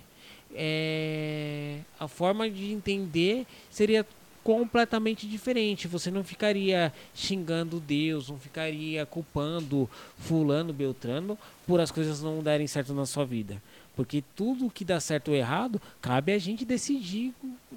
[0.54, 4.06] é, a forma de entender seria
[4.42, 5.86] completamente diferente.
[5.86, 12.66] Você não ficaria xingando Deus, não ficaria culpando fulano, beltrano por as coisas não darem
[12.66, 13.62] certo na sua vida.
[13.94, 17.34] Porque tudo que dá certo ou errado, cabe a gente decidir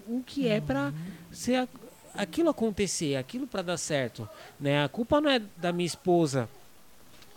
[0.08, 0.94] o que é para
[1.30, 1.68] ser a-
[2.18, 4.28] aquilo acontecer, aquilo para dar certo,
[4.60, 4.84] né?
[4.84, 6.50] A culpa não é da minha esposa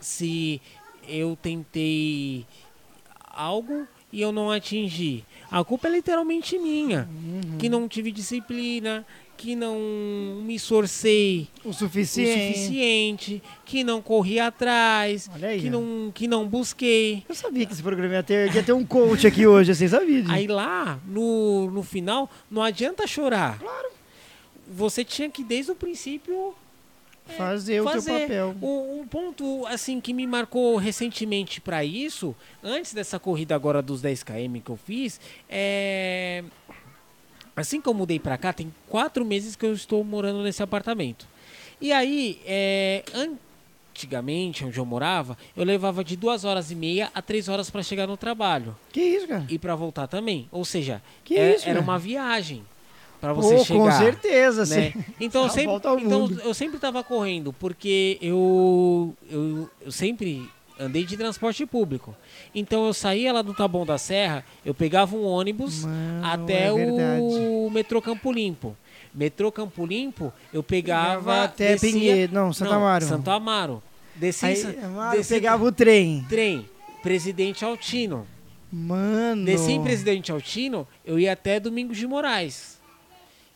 [0.01, 0.61] se
[1.09, 2.47] eu tentei
[3.31, 7.09] algo e eu não atingi, a culpa é literalmente minha.
[7.11, 7.59] Uhum.
[7.59, 9.05] Que não tive disciplina,
[9.37, 9.79] que não
[10.43, 12.55] me esforcei O o suficiente.
[12.59, 15.71] suficiente, que não corri atrás, aí, que ó.
[15.71, 17.23] não, que não busquei.
[17.29, 20.25] Eu sabia que esse programa ia ter, ia ter um coach aqui hoje, assim, sabia.
[20.29, 23.59] Aí lá, no, no final, não adianta chorar.
[23.59, 23.98] Claro.
[24.71, 26.55] Você tinha que, desde o princípio,
[27.37, 28.21] fazer, o teu fazer.
[28.23, 28.55] papel.
[28.63, 34.01] Um, um ponto assim que me marcou recentemente para isso, antes dessa corrida agora dos
[34.03, 36.45] 10 km que eu fiz, é
[37.57, 41.27] assim que eu mudei para cá, tem quatro meses que eu estou morando nesse apartamento.
[41.81, 47.21] E aí, é, antigamente, onde eu morava, eu levava de duas horas e meia a
[47.21, 49.45] três horas para chegar no trabalho Que isso, cara?
[49.49, 50.49] e para voltar também.
[50.53, 51.81] Ou seja, é- isso, era cara?
[51.81, 52.63] uma viagem
[53.21, 54.91] para você Pô, chegar com certeza, né?
[54.93, 55.05] sim.
[55.21, 61.05] Então, eu A sempre, então eu sempre tava correndo, porque eu, eu, eu sempre andei
[61.05, 62.15] de transporte público.
[62.55, 66.73] Então eu saía lá do Taboão da Serra, eu pegava um ônibus Mano, até é
[66.73, 68.77] o metrô Campo Limpo.
[69.13, 71.19] Metrô Campo Limpo, eu pegava.
[71.21, 73.05] Pegava até descia- Pinheiro, não, Santo Amaro.
[73.05, 73.83] Santo Amaro.
[74.15, 76.25] Descia, Aí, mano, descia- pegava o trem.
[76.29, 76.69] trem,
[77.03, 78.27] Presidente Altino.
[78.71, 79.45] Mano.
[79.47, 82.78] Desci em Presidente Altino, eu ia até Domingos de Moraes.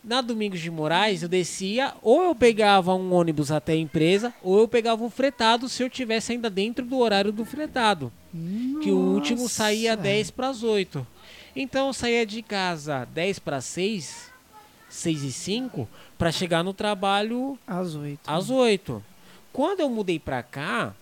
[0.04, 4.58] Na Domingos de Moraes, eu descia, ou eu pegava um ônibus até a empresa, ou
[4.58, 8.12] eu pegava um fretado se eu tivesse ainda dentro do horário do fretado.
[8.82, 9.54] Que o último Nossa.
[9.54, 11.06] saía 10 para as 8.
[11.54, 14.30] Então eu saía de casa 10 para 6,
[14.88, 15.88] 6 e 5,
[16.18, 18.20] para chegar no trabalho Às oito.
[18.28, 19.02] às 8.
[19.52, 20.94] Quando eu mudei para cá,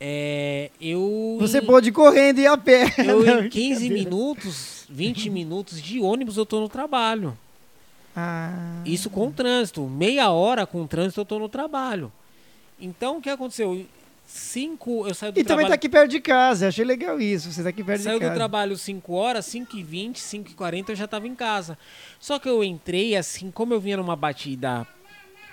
[0.00, 1.36] é, eu.
[1.40, 2.92] Você em- pôde ir correndo e ir a pé.
[2.98, 3.94] eu Não, em 15 brincadeira.
[4.10, 7.36] minutos, 20 minutos de ônibus eu tô no trabalho.
[8.16, 8.82] Ah.
[8.84, 9.82] Isso com trânsito.
[9.82, 12.12] Meia hora com trânsito eu tô no trabalho.
[12.80, 13.86] Então o que aconteceu?
[14.26, 15.68] Cinco, eu saio do E também trabalho.
[15.68, 16.68] tá aqui perto de casa.
[16.68, 17.50] Achei legal isso.
[17.52, 18.34] Você tá aqui perto Saiu de do casa.
[18.38, 21.76] trabalho 5 horas, 5 e 20, 5 e 40 eu já tava em casa.
[22.20, 24.86] Só que eu entrei assim, como eu vinha numa batida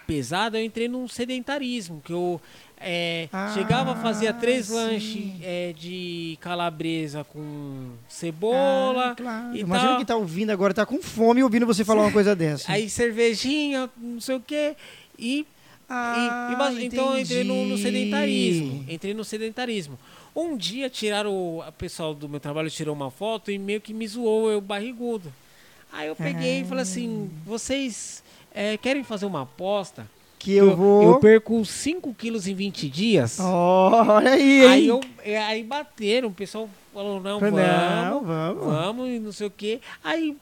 [0.06, 2.40] pesada, eu entrei num sedentarismo, que eu
[2.80, 4.74] é, Ah, chegava, fazia três sim.
[4.76, 9.56] lanches é, de calabresa com cebola, Ah, claro.
[9.56, 9.98] e Imagina tal.
[9.98, 12.70] quem tá ouvindo agora, tá com fome ouvindo você falar uma coisa dessa.
[12.72, 14.76] aí cervejinha, não sei o que,
[15.18, 15.46] e
[15.90, 18.86] Ah, E- e então eu entrei no, no sedentarismo.
[18.90, 19.98] Entrei no sedentarismo.
[20.36, 24.06] Um dia tiraram, o pessoal do meu trabalho tirou uma foto e meio que me
[24.08, 25.34] zoou, eu barrigudo.
[25.92, 28.22] Aí eu peguei e falei assim: vocês
[28.54, 30.06] é, querem fazer uma aposta?
[30.40, 31.04] Que eu, vou.
[31.04, 33.40] Eu perco 5 quilos em 20 dias.
[33.40, 34.68] Olha aí, hein?
[34.68, 38.66] aí, eu, é, aí bateram, o pessoal falou: não, vamos, Não, vamos.
[38.66, 39.80] vamos e não sei o quê.
[40.04, 40.38] Aí,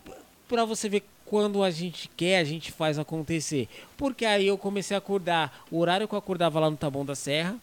[0.48, 3.68] pra você ver quando a gente quer, a gente faz acontecer.
[3.98, 7.16] Porque aí eu comecei a acordar, o horário que eu acordava lá no Taboão da
[7.16, 7.58] Serra,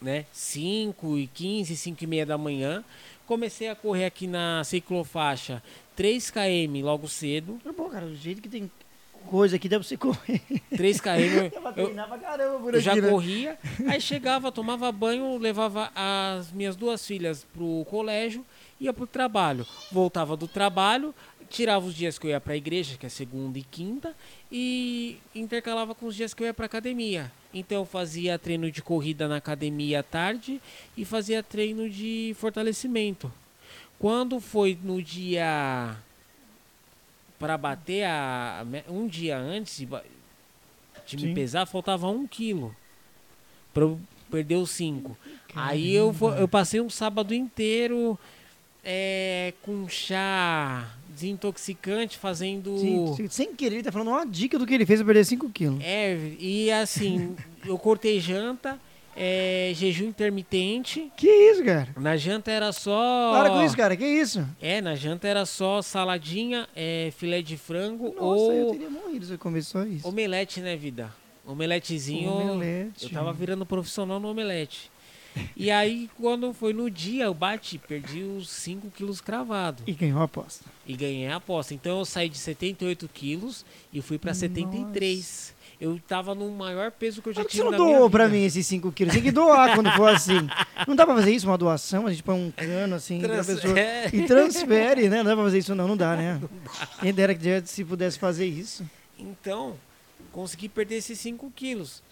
[0.00, 0.24] né?
[0.32, 2.84] 5 e 15, 5 e meia da manhã.
[3.26, 5.62] Comecei a correr aqui na ciclofaixa
[5.94, 7.60] 3 km logo cedo.
[7.76, 8.70] Pô, cara, do jeito que tem
[9.26, 10.40] coisa aqui, dá pra você correr.
[10.76, 11.10] 3 km
[11.76, 13.10] eu, eu já aqui, né?
[13.10, 13.58] corria.
[13.88, 18.44] Aí chegava, tomava banho, levava as minhas duas filhas pro colégio,
[18.80, 19.66] ia pro trabalho.
[19.92, 21.14] Voltava do trabalho,
[21.48, 24.14] tirava os dias que eu ia pra igreja, que é segunda e quinta,
[24.50, 27.30] e intercalava com os dias que eu ia pra academia.
[27.52, 30.60] Então eu fazia treino de corrida na academia à tarde
[30.96, 33.32] e fazia treino de fortalecimento.
[33.98, 35.96] Quando foi no dia
[37.40, 40.02] para bater a, um dia antes de, me
[41.06, 41.34] Sim.
[41.34, 42.76] pesar, faltava um quilo
[43.72, 43.98] para eu
[44.30, 45.16] perder os cinco.
[45.54, 48.18] Aí eu, eu passei um sábado inteiro
[48.84, 52.78] é, com chá desintoxicante, fazendo.
[52.78, 55.50] Sim, sem querer, ele tá falando uma dica do que ele fez pra perder 5
[55.50, 55.80] quilos.
[55.82, 58.78] É, e assim, eu cortei janta,
[59.22, 61.12] é, jejum intermitente.
[61.14, 61.88] Que isso, cara?
[61.98, 63.32] Na janta era só.
[63.34, 63.94] Para com isso, cara.
[63.94, 64.48] Que isso?
[64.62, 69.26] É, na janta era só saladinha, é, filé de frango Nossa, eu ou teria morrido
[69.26, 70.08] se eu comesse só isso.
[70.08, 71.12] omelete, né, vida?
[71.44, 72.30] Omeletezinho.
[72.30, 73.04] Omelete.
[73.04, 74.90] Eu tava virando profissional no omelete.
[75.54, 79.82] E aí, quando foi no dia, eu bati, perdi os 5 quilos cravado.
[79.86, 80.64] E ganhou a aposta.
[80.86, 81.74] E ganhei a aposta.
[81.74, 85.54] Então eu saí de 78 quilos e fui pra 73.
[85.80, 88.44] Eu tava no maior peso que eu já que você tive não doou pra mim
[88.44, 89.14] esses 5 quilos?
[89.14, 90.46] Tem que doar quando for assim.
[90.86, 92.06] Não dá pra fazer isso, uma doação?
[92.06, 94.10] A gente põe um cano assim Trans- pessoa é.
[94.12, 95.18] e transfere, né?
[95.18, 96.38] Não dá pra fazer isso não, não dá, né?
[97.00, 98.84] Quem dera que se pudesse fazer isso.
[99.18, 99.76] Então,
[100.32, 102.02] consegui perder esses 5 quilos.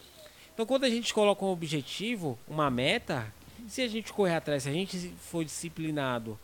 [0.55, 3.27] Então, quando a gente coloca um objetivo, uma meta,
[3.69, 6.39] se a gente correr atrás, se a gente for disciplinado,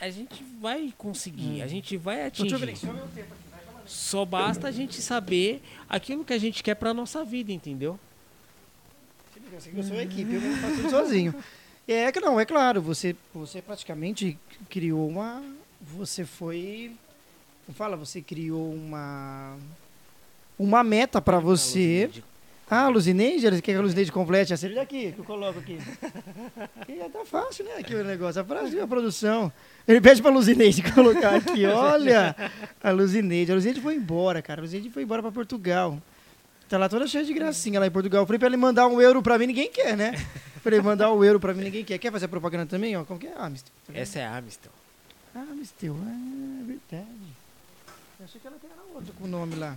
[0.00, 2.54] a gente vai conseguir, a gente vai atingir.
[3.90, 7.98] Só basta a gente saber aquilo que a gente quer pra nossa vida, entendeu?
[9.74, 11.34] Eu sou a equipe, eu não faço tudo sozinho.
[11.88, 15.42] É que não, é claro, você, você praticamente criou uma.
[15.80, 16.92] Você foi.
[17.66, 17.96] Como fala?
[17.96, 19.56] Você criou uma.
[20.56, 22.08] Uma meta para você.
[22.70, 25.76] Ah, Luzineide, quer que a Luzineide complete a série daqui, que eu coloco aqui.
[26.80, 27.72] Aqui já tá fácil, né?
[27.78, 28.40] Aqui o negócio.
[28.40, 29.52] A frase a produção.
[29.88, 31.66] Ele pede pra Luzineide colocar aqui.
[31.66, 32.34] Olha,
[32.82, 33.50] a Luzineide.
[33.50, 34.60] A Luzineide foi embora, cara.
[34.60, 36.00] A Luzineide foi embora pra Portugal.
[36.68, 38.22] Tá lá toda cheia de gracinha lá em Portugal.
[38.22, 40.12] Eu falei pra ele mandar um euro pra mim, ninguém quer, né?
[40.62, 41.98] Falei, mandar um euro pra mim, ninguém quer.
[41.98, 42.96] Quer fazer propaganda também?
[42.96, 43.34] Ó, como que é?
[43.36, 43.72] Amistel.
[43.86, 44.70] Tá Essa é a Amistel.
[45.34, 47.30] Amistel, ah, é verdade.
[48.20, 49.74] Eu achei que ela era outra com o nome lá.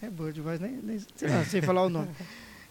[0.00, 2.08] É Budweiser, nem, nem sei lá, falar o nome.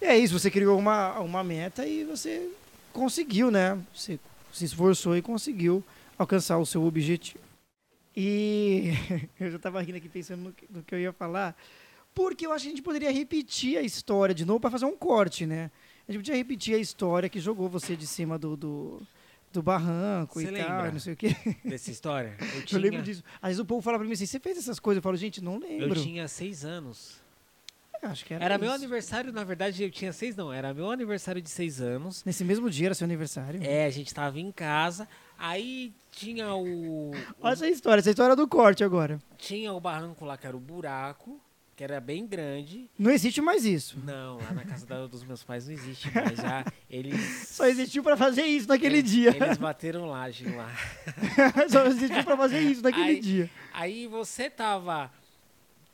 [0.02, 2.50] E é isso, você criou uma, uma meta e você
[2.94, 3.78] conseguiu, né?
[3.94, 4.20] Você
[4.54, 5.84] se esforçou e conseguiu
[6.18, 7.44] alcançar o seu objetivo.
[8.16, 8.94] E
[9.40, 11.56] eu já estava rindo aqui pensando no que, no que eu ia falar,
[12.16, 14.96] porque eu acho que a gente poderia repetir a história de novo para fazer um
[14.96, 15.70] corte, né?
[16.08, 19.02] A gente podia repetir a história que jogou você de cima do, do,
[19.52, 20.92] do barranco Você e tal, lembra?
[20.92, 21.36] não sei o quê.
[21.66, 22.36] Dessa história?
[22.40, 23.24] Eu, Eu tinha, lembro disso.
[23.42, 24.98] Às vezes o povo fala pra mim assim, você fez essas coisas?
[24.98, 26.02] Eu falo, gente, não Eu lembro.
[26.02, 27.18] tinha seis anos.
[28.02, 30.54] Eu Acho que era, Era meu aniversário, na verdade eu tinha seis, não.
[30.54, 32.24] Era meu aniversário de seis anos.
[32.24, 33.60] Nesse mesmo dia era seu aniversário.
[33.64, 35.08] É, a gente tava em casa.
[35.38, 37.12] Aí tinha o.
[37.42, 39.20] Olha essa história, essa história do corte agora.
[39.38, 41.40] Tinha o barranco lá, que era o buraco,
[41.78, 42.90] que era bem grande.
[42.98, 44.00] Não existe mais isso.
[44.04, 46.36] Não, lá na casa da- dos meus pais não existe mais.
[46.38, 47.48] Já eles.
[47.50, 49.30] Só existiu pra fazer isso naquele dia.
[49.30, 50.70] Eles bateram laje lá.
[51.70, 53.50] Só existiu pra fazer isso naquele Aí- dia.
[53.72, 55.12] Aí você tava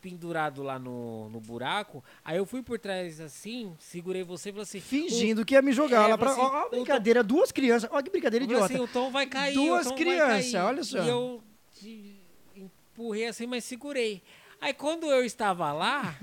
[0.02, 2.02] pendurado lá no, no buraco.
[2.24, 4.80] Aí eu fui por trás assim, segurei você e falei assim.
[4.80, 6.32] Fingindo que ia me jogar É, lá pra.
[6.34, 7.90] você- Ó, o brincadeira, duas crianças.
[7.92, 8.66] Olha que brincadeira idiota.
[8.66, 9.54] assim, o Tom vai cair.
[9.54, 11.04] Duas o Tom crianças, olha só.
[11.04, 11.44] E eu
[12.56, 14.22] empurrei assim, mas segurei.
[14.64, 16.18] Aí quando eu estava lá,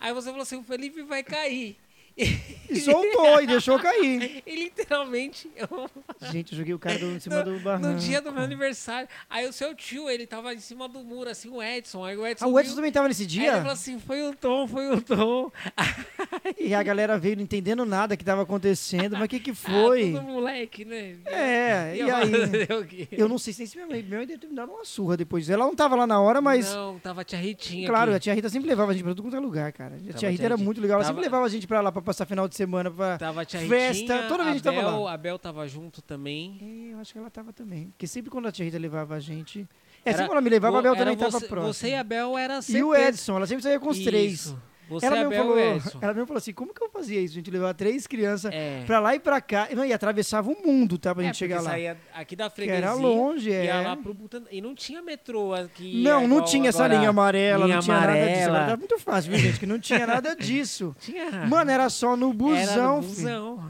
[0.00, 1.76] aí você falou assim, o Felipe vai cair.
[2.72, 4.42] E soltou e deixou cair.
[4.46, 5.90] E literalmente, eu,
[6.32, 7.88] Gente, eu joguei o cara do, em cima do barranco.
[7.88, 11.30] no dia do meu aniversário, aí o seu tio, ele tava em cima do muro,
[11.30, 12.04] assim, o Edson.
[12.04, 13.52] Aí o Edson, Ah, o Edson viu, também tava nesse aí ele dia?
[13.56, 15.50] falou assim, foi o Tom, foi o Tom.
[16.58, 19.12] E a galera veio não entendendo nada que tava acontecendo.
[19.12, 20.12] Mas o que que Ah, foi?
[20.12, 21.16] todo moleque, né?
[21.26, 23.08] É, Ia e aí?
[23.12, 25.48] Eu não sei se minha mãe, minha mãe deve ter me dado uma surra depois.
[25.48, 26.72] Ela não tava lá na hora, mas.
[26.74, 28.16] Não, tava a tia Ritinha Claro, aqui.
[28.16, 29.94] a tia Rita sempre levava a gente pra todo é lugar, cara.
[29.96, 30.96] A tia Tava Rita era muito legal.
[30.96, 32.61] Ela Tava- sempre levava a gente pra lá pra passar final de semana.
[32.90, 33.18] Pra...
[33.18, 35.12] Tava a tia Festa, Ritinha, toda vez a gente tava lá.
[35.12, 36.58] A Bel tava junto também.
[36.90, 37.86] É, eu acho que ela tava também.
[37.90, 39.66] Porque sempre quando a tia Rita levava a gente.
[40.04, 41.74] É, Era- sempre quando ela me levava, a Bel também tava você, próximo.
[41.74, 42.94] Você e a Bel era E o.
[42.94, 44.54] Edson, ela sempre saía com os três.
[44.92, 45.62] Você, Ela a mesmo, falou, e
[46.00, 47.34] ela mesmo falou assim: como que eu fazia isso?
[47.34, 48.82] A gente levava três crianças É.
[48.86, 49.68] pra lá e pra cá.
[49.74, 51.14] Não, e atravessava o mundo, tá?
[51.14, 51.70] Pra É, gente chegar lá.
[51.70, 52.78] saía aqui da Que freguesia.
[52.78, 53.64] era longe, é.
[53.66, 54.16] Ia lá pro.
[54.50, 56.02] E não tinha metrô aqui.
[56.02, 58.48] Não, não tinha essa linha amarela, linha não tinha nada disso.
[58.48, 58.66] amarela.
[58.70, 59.58] Tá muito fácil, viu, gente?
[59.60, 60.94] Que não tinha nada disso.
[61.00, 61.46] Tinha.
[61.46, 63.68] Mano, era só no busão, era no busão.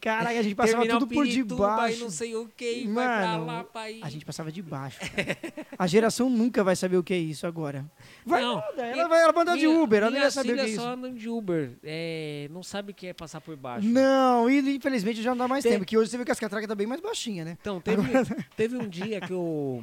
[0.00, 2.00] Caralho, a gente passava Terminal tudo por debaixo.
[2.00, 4.02] Não sei o que, e vai pra Mano, lá pra ir.
[4.02, 4.98] A gente passava debaixo.
[5.00, 5.38] cara.
[5.78, 7.84] A geração nunca vai saber o que é isso agora.
[8.24, 10.54] Vai Não, nada, ela vai ela vai andar de Uber, ela não vai saber o
[10.54, 10.80] que é isso.
[10.80, 11.72] só andam de Uber.
[11.82, 13.86] É, não sabe o que é passar por baixo.
[13.88, 16.38] Não, e infelizmente já não dá mais Tem- tempo, que hoje você vê que as
[16.40, 17.58] catracas tá bem mais baixinha, né?
[17.60, 18.02] Então, teve,
[18.56, 19.82] teve um dia que eu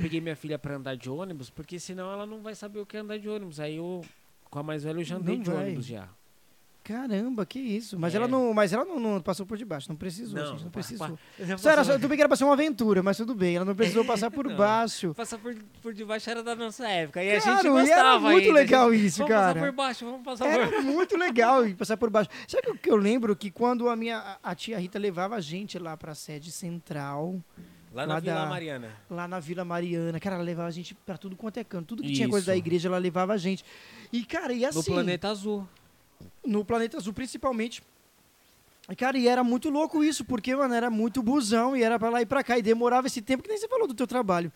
[0.00, 2.96] peguei minha filha pra andar de ônibus, porque senão ela não vai saber o que
[2.96, 3.60] é andar de ônibus.
[3.60, 4.02] Aí eu,
[4.50, 5.64] com a mais velha, eu já andei Não de vai.
[5.66, 6.08] ônibus já.
[6.84, 7.98] Caramba, que isso.
[7.98, 8.18] Mas É.
[8.18, 11.18] ela não, mas ela não, não passou por debaixo, não precisou, Não, gente, não precisou.
[11.56, 13.74] Só era, só, bem que era pra ser uma aventura, mas tudo bem, ela não
[13.74, 15.14] precisou passar por baixo.
[15.14, 17.24] Passar por, por debaixo era da nossa época.
[17.24, 19.54] E a gente Claro, gostava era muito ainda, legal gente, isso, vamos cara.
[19.54, 22.28] passar por baixo, vamos passar por Era muito legal passar por baixo.
[22.46, 23.34] Sabe o que eu lembro?
[23.34, 27.42] Que quando a minha a- tia Rita levava a gente lá pra sede central,
[27.94, 28.88] Lá na lá Vila da- Mariana.
[29.08, 31.86] lá na Vila Mariana, cara, ela levava a gente pra tudo quanto é canto.
[31.86, 32.50] Tudo que tinha coisa Isso.
[32.50, 33.64] da igreja, ela levava a gente.
[34.12, 34.80] E, cara, e assim.
[34.80, 35.66] No Planeta Azul.
[36.44, 37.82] No Planeta Azul, principalmente.
[38.98, 42.20] Cara, e era muito louco isso, porque, mano, era muito busão e era pra lá
[42.20, 42.58] e pra cá.
[42.58, 44.52] E demorava esse tempo, que nem você falou do teu trabalho.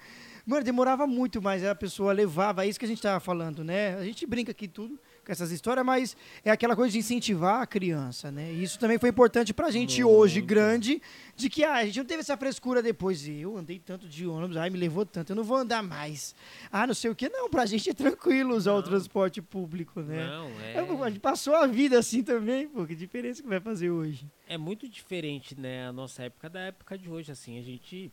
[0.46, 3.96] Mano, demorava muito, mas a pessoa levava, é isso que a gente tava falando, né?
[3.96, 7.66] A gente brinca aqui tudo com essas histórias, mas é aquela coisa de incentivar a
[7.66, 8.50] criança, né?
[8.50, 10.48] E isso também foi importante pra gente hoje, Muito.
[10.48, 11.02] grande,
[11.36, 13.28] de que ah, a gente não teve essa frescura depois.
[13.28, 16.34] Eu andei tanto de ônibus, ai, me levou tanto, eu não vou andar mais.
[16.72, 18.82] Ah, não sei o que, não, pra gente é tranquilo usar o Não.
[18.82, 20.26] transporte público, né?
[20.26, 22.86] Não, É, A é, gente passou a vida assim também, pô.
[22.86, 24.26] Que diferença que vai fazer hoje?
[24.48, 25.86] é muito diferente, né?
[25.88, 27.58] A nossa época da época de hoje, assim.
[27.58, 28.10] A gente,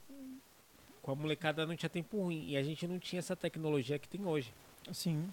[1.01, 2.49] com a molecada, não tinha tempo ruim.
[2.49, 4.53] E a gente não tinha essa tecnologia que tem hoje.
[4.85, 5.23] Assim.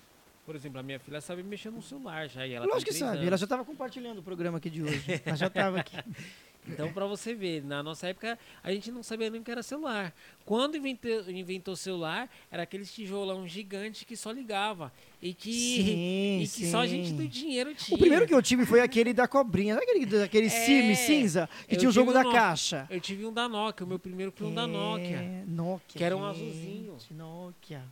[0.45, 2.45] Por exemplo, a minha filha sabe mexer no celular já.
[2.47, 3.13] E ela Lógico tem que sabe.
[3.19, 3.27] anos.
[3.29, 5.23] Ela já estava compartilhando o programa aqui de hoje.
[5.25, 5.97] Ela já estava aqui.
[6.65, 9.65] Então, pra você ver, na nossa época, a gente não sabia nem o que era
[9.65, 10.15] celular.
[10.45, 14.93] Quando inventou, inventou celular, era aqueles tijolão gigante que só ligava.
[15.21, 17.17] E que, Sim, e que só a gente sim.
[17.17, 17.97] do dinheiro tinha.
[17.97, 21.75] O primeiro que eu tive foi aquele da cobrinha, aquele, aquele É, Sim cinza, que
[21.75, 22.87] tinha o jogo tive da um no- caixa.
[22.89, 25.17] Eu tive um da Nokia, o meu primeiro foi um da Nokia.
[25.17, 25.99] É, Nokia.
[25.99, 26.97] Que era um azulzinho.
[27.11, 27.83] Nokia.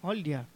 [0.00, 0.46] Olha.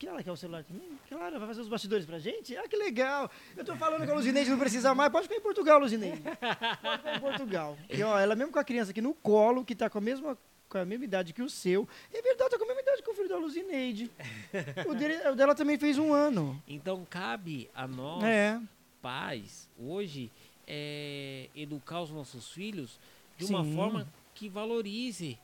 [0.00, 0.88] Que ela quer o celular também?
[1.10, 2.56] Claro, vai fazer os bastidores pra gente?
[2.56, 3.30] Ah, que legal.
[3.54, 5.12] Eu tô falando que a Luzineide não precisa mais.
[5.12, 6.22] Pode ficar em Portugal, Luzineide.
[6.22, 7.76] Pode ficar em Portugal.
[7.90, 10.38] E ó, ela mesmo com a criança aqui no colo, que tá com a mesma,
[10.70, 11.86] com a mesma idade que o seu.
[12.14, 14.10] É verdade, tá com a mesma idade que o filho da Luzineide.
[14.88, 16.60] O, dele, o dela também fez um ano.
[16.66, 18.58] Então cabe a nós, É.
[19.02, 20.32] pais, hoje,
[20.66, 22.98] é, educar os nossos filhos
[23.36, 23.74] de uma Sim.
[23.76, 25.38] forma que valorize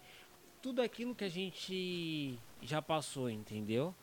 [0.63, 3.95] tudo aquilo que a gente já passou, entendeu?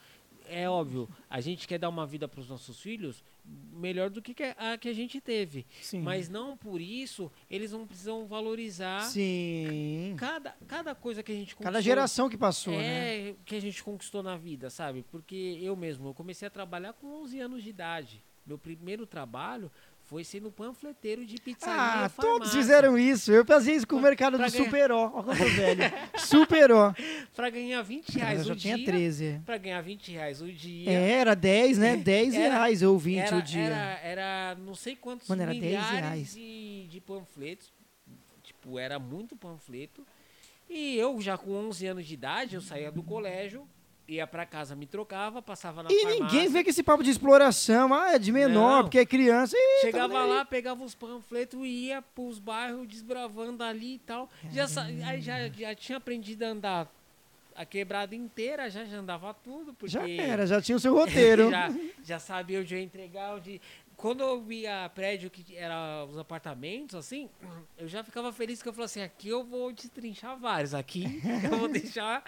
[0.48, 3.24] É óbvio, a gente quer dar uma vida para os nossos filhos
[3.72, 5.66] melhor do que a que a gente teve.
[5.82, 6.02] Sim.
[6.02, 10.16] Mas não por isso eles não precisam valorizar Sim.
[10.18, 11.82] cada, cada coisa que a gente Cada conquistou.
[11.82, 13.30] geração que passou, né?
[13.30, 15.04] é que a gente conquistou na vida, sabe?
[15.12, 18.24] Porque eu mesmo, eu comecei a trabalhar com 11 anos de idade.
[18.46, 19.72] Meu primeiro trabalho
[20.14, 22.60] foi sendo panfleteiro de pizzaria Ah, e todos farmácia.
[22.62, 23.32] fizeram isso.
[23.32, 25.12] Eu fazia isso com o mercado pra do ganhar- Super-Ó.
[25.12, 25.84] Olha como velho.
[26.20, 26.94] Super-Ó.
[27.36, 28.86] Pra ganhar 20 Mas reais eu já o tinha dia.
[28.86, 29.42] 13.
[29.44, 30.88] Pra ganhar 20 reais o dia.
[30.92, 31.98] É, era 10, né?
[32.04, 33.62] 10 Era- reais ou 20 era, o dia.
[33.64, 36.34] Era, era não sei quantos Mano, era 10 milhares reais.
[36.36, 37.74] de, de panfletos.
[38.44, 40.06] Tipo, era muito panfleto.
[40.70, 43.68] E eu, já com 11 anos de idade, eu saía do colégio,
[44.08, 46.24] ia pra casa, me trocava, passava na E farmácia.
[46.24, 47.94] ninguém vê com esse papo de exploração.
[47.94, 48.82] Ah, é de menor, Não.
[48.84, 49.56] porque é criança.
[49.58, 54.30] Ih, Chegava lá, pegava os panfletos e ia pros bairros desbravando ali e tal.
[54.52, 54.66] Já,
[55.08, 56.88] aí já, já tinha aprendido a andar
[57.56, 61.50] a quebrada inteira, já, já andava tudo, porque Já era, já tinha o seu roteiro.
[61.52, 61.70] já,
[62.04, 63.62] já sabia onde eu ia entregar, onde.
[64.04, 67.30] Quando eu via prédio que era os apartamentos, assim,
[67.78, 71.58] eu já ficava feliz que eu falava assim, aqui eu vou destrinchar vários, aqui eu
[71.58, 72.22] vou deixar.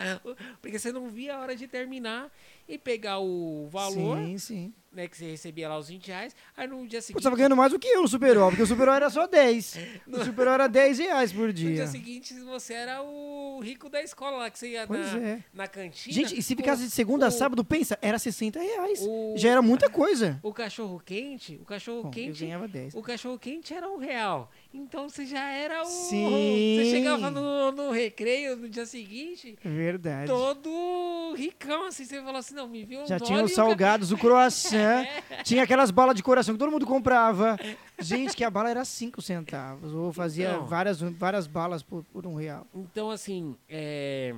[0.61, 2.31] Porque você não via a hora de terminar
[2.67, 4.73] e pegar o valor, Sim, sim.
[4.91, 5.07] né?
[5.07, 6.35] Que você recebia lá os 20 reais.
[6.57, 7.21] Aí no dia Pô, seguinte.
[7.21, 9.77] você tava ganhando mais do que eu no Super-Ó, porque o Super-Ó era só 10.
[10.07, 11.87] O Super-Ó era 10 reais por No dia dia.
[11.87, 15.43] seguinte você era o rico da escola lá, que você ia Pois na, é.
[15.53, 16.13] na cantina.
[16.15, 18.99] Gente, e se ficasse de segunda a o- sábado, pensa, era 60 reais.
[19.01, 20.39] o- Já era muita coisa.
[20.41, 22.43] O cachorro quente, o cachorro Bom, eu quente.
[22.45, 22.95] ganhava 10.
[22.95, 24.49] O cachorro quente era um real.
[24.73, 25.85] Então você já era o.
[25.85, 26.77] Sim.
[26.79, 30.27] Você chegava no, no recreio no dia seguinte, Verdade.
[30.27, 32.03] todo ricão, assim.
[32.05, 35.05] Você falou assim: não, me viu um Já tinha os salgados, o croissant,
[35.43, 37.57] tinha aquelas balas de coração que todo mundo comprava.
[37.99, 39.93] Gente, que a bala era 5 centavos.
[39.93, 40.65] Ou fazia Então.
[40.65, 42.65] várias, várias balas por, por um real.
[42.73, 44.33] Então, assim, é.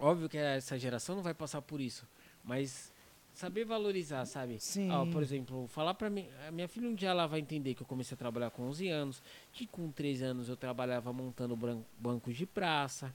[0.00, 2.06] Óbvio que essa geração não vai passar por isso.
[2.44, 2.92] Mas
[3.32, 4.58] saber valorizar, sabe?
[4.60, 4.90] Sim.
[4.90, 6.26] Ah, por exemplo, falar pra mim.
[6.46, 8.88] A minha filha um dia ela vai entender que eu comecei a trabalhar com 11
[8.88, 9.22] anos.
[9.52, 11.56] Que com 13 anos eu trabalhava montando
[11.98, 13.12] bancos de praça.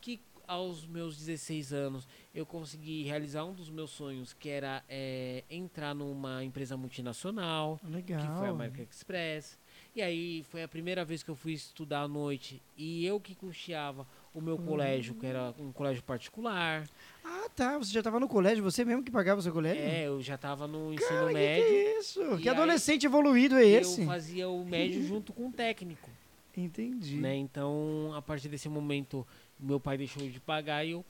[0.00, 5.44] Que aos meus 16 anos eu consegui realizar um dos meus sonhos, que era é,
[5.50, 8.20] entrar numa empresa multinacional Legal.
[8.20, 9.58] que foi a American Express.
[9.94, 13.34] E aí foi a primeira vez que eu fui estudar à noite e eu que
[13.34, 14.64] custeava o meu Hum.
[14.64, 16.88] colégio, que era um colégio particular.
[17.22, 17.76] Ah, tá.
[17.76, 18.64] Você já estava no colégio?
[18.64, 19.82] Você mesmo que pagava o seu colégio?
[19.82, 21.64] É, eu já tava no ensino Cara, que, que médio.
[21.66, 22.38] é isso?
[22.38, 24.00] Que adolescente evoluído é esse?
[24.00, 26.08] Eu fazia o médio junto com o técnico,
[26.56, 27.16] Entendi.
[27.16, 27.36] né?
[27.36, 29.26] Então, a partir desse momento,
[29.62, 31.04] meu pai deixou de pagar e eu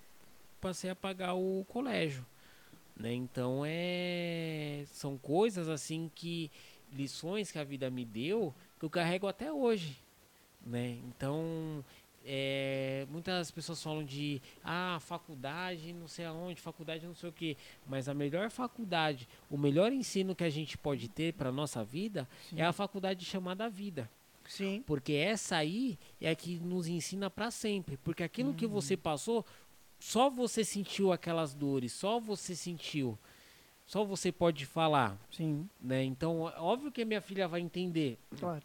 [0.60, 2.24] passei a pagar o colégio,
[2.96, 3.12] né?
[3.12, 6.50] Então, é são coisas assim que
[6.92, 9.98] lições que a vida me deu que eu carrego até hoje,
[10.64, 10.98] né?
[11.08, 11.84] Então,
[12.24, 17.56] é, muitas pessoas falam de ah, faculdade, não sei aonde, faculdade não sei o que,
[17.86, 22.28] mas a melhor faculdade, o melhor ensino que a gente pode ter para nossa vida
[22.50, 22.60] Sim.
[22.60, 24.08] é a faculdade chamada vida.
[24.46, 24.82] Sim.
[24.86, 27.96] Porque essa aí é a que nos ensina para sempre.
[27.96, 29.44] Porque aquilo que você passou,
[29.98, 33.18] só você sentiu aquelas dores, só você sentiu.
[33.86, 36.02] Só você pode falar, Sim, né?
[36.04, 38.18] Então, óbvio que a minha filha vai entender.
[38.38, 38.62] claro.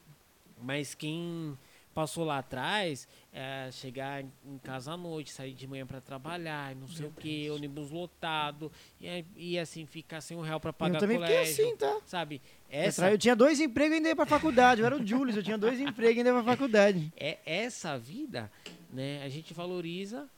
[0.60, 1.58] Mas quem
[1.98, 6.88] passou lá atrás, é, chegar em casa à noite, sair de manhã para trabalhar, não
[6.88, 11.00] sei o que, ônibus lotado, e, e assim, ficar sem um real para pagar eu
[11.00, 11.66] também colégio.
[11.66, 12.00] assim, tá?
[12.06, 12.40] Sabe?
[12.70, 14.82] Eu Essa, Eu tinha dois empregos e ainda ia pra faculdade.
[14.82, 17.12] Eu era o Julius, eu tinha dois empregos e ainda ia pra faculdade.
[17.18, 18.52] é essa vida,
[18.94, 20.30] né, a gente valoriza,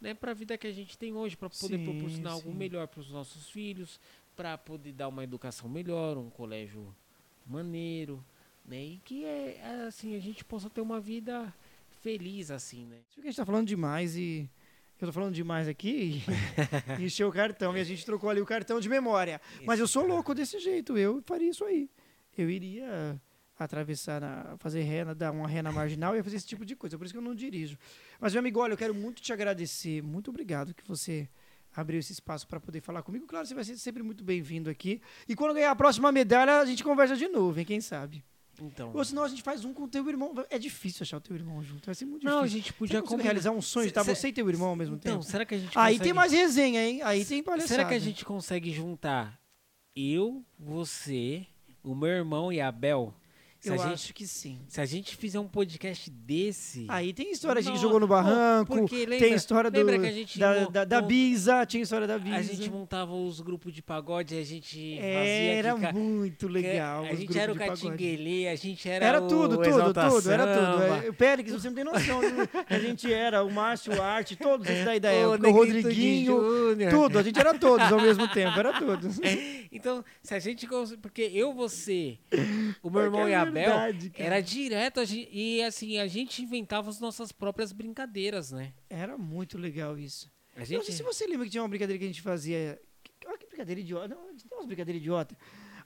[0.00, 2.56] né, para a vida que a gente tem hoje, para poder Sim, proporcionar algo sim.
[2.56, 4.00] melhor para os nossos filhos,
[4.34, 6.92] para poder dar uma educação melhor, um colégio
[7.46, 8.20] maneiro,
[8.64, 11.52] né, e que é é, assim a gente possa ter uma vida
[12.02, 12.98] feliz assim, né?
[13.08, 14.48] Isso que a gente tá falando demais e.
[15.00, 16.22] Eu tô falando demais aqui
[16.96, 17.76] e, e encheu o cartão.
[17.76, 19.40] E a gente trocou ali o cartão de memória.
[19.66, 20.96] Mas eu sou louco desse jeito.
[20.96, 21.90] Eu faria isso aí.
[22.38, 23.20] Eu iria
[23.58, 26.74] atravessar, na, fazer ré, na- dar uma ré na marginal, ia fazer esse tipo de
[26.76, 26.96] coisa.
[26.96, 27.76] Por isso que eu não dirijo.
[28.20, 30.00] Mas, meu amigo, olha, eu quero muito te agradecer.
[30.02, 31.28] Muito obrigado que você
[31.74, 33.26] abriu esse espaço para poder falar comigo.
[33.26, 35.02] Claro, você vai ser sempre muito bem-vindo aqui.
[35.28, 37.66] E quando ganhar a próxima medalha, a gente conversa de novo, hein?
[37.66, 38.24] Quem sabe?
[38.60, 38.90] Então.
[38.94, 40.32] Ou senão a gente faz um com o teu irmão.
[40.50, 41.86] É difícil achar o teu irmão junto.
[41.86, 42.58] Vai ser muito Não, a difícil.
[42.62, 45.14] gente podia realizar um sonho de estar Cê- você e teu irmão ao mesmo Então,
[45.14, 45.24] tempo.
[45.24, 46.04] será que a gente Aí consegue...
[46.04, 47.02] tem mais resenha, hein?
[47.02, 47.68] Aí tem palhaçada.
[47.68, 49.38] Será que a gente consegue juntar
[49.96, 51.46] eu, você,
[51.82, 53.14] o meu irmão e a Bel?
[53.64, 54.58] Se, Eu a gente, acho que sim.
[54.68, 56.84] se a gente fizer um podcast desse...
[56.86, 60.06] Aí tem história que Não, jogou no barranco, porque lembra- tem história do, lembra que
[60.06, 62.36] a gente da, da, da Bisa, tinha história da Bisa.
[62.36, 65.88] A gente montava os grupos de pagode, a gente Era fazia...
[65.88, 67.04] ca- muito legal.
[67.04, 67.56] A gente era o.
[67.56, 71.06] Catinguelê, a gente era, Era o tudo, tudo, tudo, era tudo.
[71.08, 72.20] É, Périx, você não tem noção.
[72.68, 76.36] a gente era o Márcio Arte, todos esses daí da O época, o de Rodriguinho,
[76.70, 76.90] Júnior.
[76.90, 77.18] tudo.
[77.18, 79.18] A gente era todos ao mesmo tempo, era todos.
[79.76, 80.68] Então, se a gente
[81.02, 82.16] porque eu, você,
[82.80, 86.42] o meu É irmão é e a Bel, verdade, era direto e assim, a gente
[86.42, 88.72] inventava as nossas próprias brincadeiras, né?
[88.90, 90.30] Era muito legal isso.
[90.54, 92.22] A Eu não gente sei se você lembra que tinha uma brincadeira que a gente
[92.22, 92.80] fazia.
[93.26, 94.08] Olha que brincadeira idiota.
[94.08, 95.36] Não, tem umas brincadeiras idiota.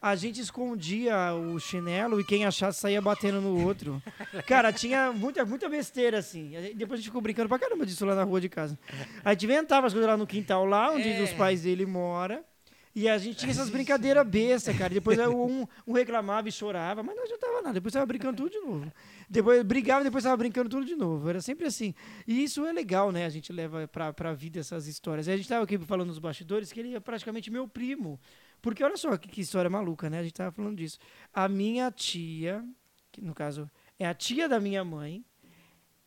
[0.01, 4.01] A gente escondia o chinelo e quem achasse saía batendo no outro.
[4.47, 6.51] Cara, tinha muita, muita besteira assim.
[6.53, 8.79] Gente- Depois a gente ficou brincando pra caramba disso lá na rua de casa.
[9.25, 11.23] A gente inventava as coisas lá no quintal, lá onde É.
[11.23, 12.45] os pais dele moram.
[12.95, 14.93] E a gente tinha essas brincadeiras bestas, cara.
[14.93, 17.75] Depois um, um reclamava e chorava, mas não adiantava nada.
[17.75, 18.93] Depois tava brincando tudo de novo.
[19.29, 21.29] Depois brigava e depois tava brincando tudo de novo.
[21.29, 21.95] Era sempre assim.
[22.27, 23.25] E isso é legal, né?
[23.27, 25.27] A gente leva pra, pra vida essas histórias.
[25.27, 28.19] E a gente tava aqui falando nos bastidores que ele é praticamente meu primo.
[28.61, 30.19] Porque olha só que, que história maluca, né?
[30.19, 30.99] A gente tava falando disso.
[31.33, 32.65] A minha tia,
[33.13, 35.25] que no caso é a tia da minha mãe,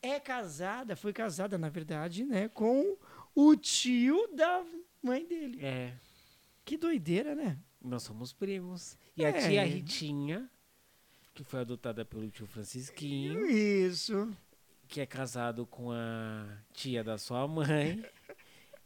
[0.02, 2.50] é casada, foi casada, na verdade, né?
[2.50, 2.98] Com
[3.36, 4.64] o tio da
[5.02, 5.60] mãe dele.
[5.62, 5.94] é,
[6.66, 7.58] Que doideira, né?
[7.84, 8.96] nós somos primos.
[9.18, 9.30] E É.
[9.30, 10.48] a tia Ritinha,
[11.34, 14.32] que foi adotada pelo tio Francisquinho, Isso.
[14.88, 18.06] que é casado com a tia da sua mãe,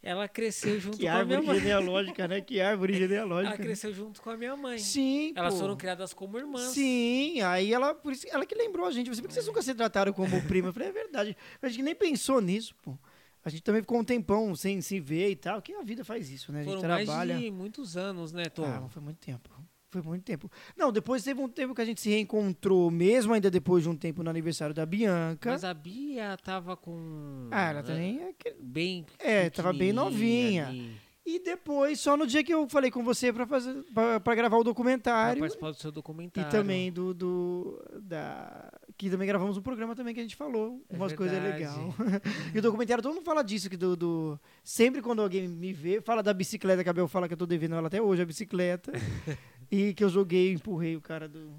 [0.02, 1.60] ela cresceu junto Que com a minha árvore mãe.
[1.60, 2.40] genealógica, né?
[2.40, 3.58] Que árvore Ela genealógica.
[3.58, 4.78] cresceu junto com a minha mãe.
[4.78, 5.60] Sim, Elas pô.
[5.62, 6.70] foram criadas como irmãs.
[6.74, 9.10] Sim, aí ela, por isso, ela que lembrou a gente.
[9.10, 10.70] Por que vocês nunca se trataram como prima?
[10.70, 11.36] Eu falei, é verdade.
[11.62, 12.98] A gente nem pensou nisso, pô.
[13.46, 16.30] A gente também ficou um tempão sem se ver e tal, que a vida faz
[16.32, 16.62] isso, né?
[16.62, 17.34] A gente Foram trabalha.
[17.36, 18.66] mais de muitos anos, né, Tom?
[18.66, 19.50] Ah, foi muito tempo.
[19.91, 20.52] Foi muito tempo.
[20.76, 23.96] Não, depois teve um tempo que a gente se reencontrou, mesmo ainda depois de um
[23.96, 25.52] tempo no aniversário da Bianca.
[25.52, 27.48] Mas a Bia tava com.
[27.52, 29.06] Ah, ela né, também é aquele- Bem.
[29.20, 30.68] É, tava bem novinha.
[30.68, 30.98] ali.
[31.26, 34.58] E depois, só no dia que eu falei com você pra, fazer, pra, pra gravar
[34.58, 35.39] o Pra documentário.
[35.39, 36.52] participar do seu E documentário.
[36.52, 37.82] também do, do.
[38.02, 38.72] da.
[38.98, 40.82] Que também gravamos um programa também que a gente falou.
[40.89, 41.76] É umas coisas legais.
[42.56, 44.39] e o documentário, todo mundo fala disso, que do, do.
[44.64, 47.46] Sempre quando alguém me vê, fala da bicicleta, que a Bel fala que eu tô
[47.46, 48.93] devendo ela até hoje, a bicicleta.
[49.70, 51.52] e que eu joguei, empurrei o cara do,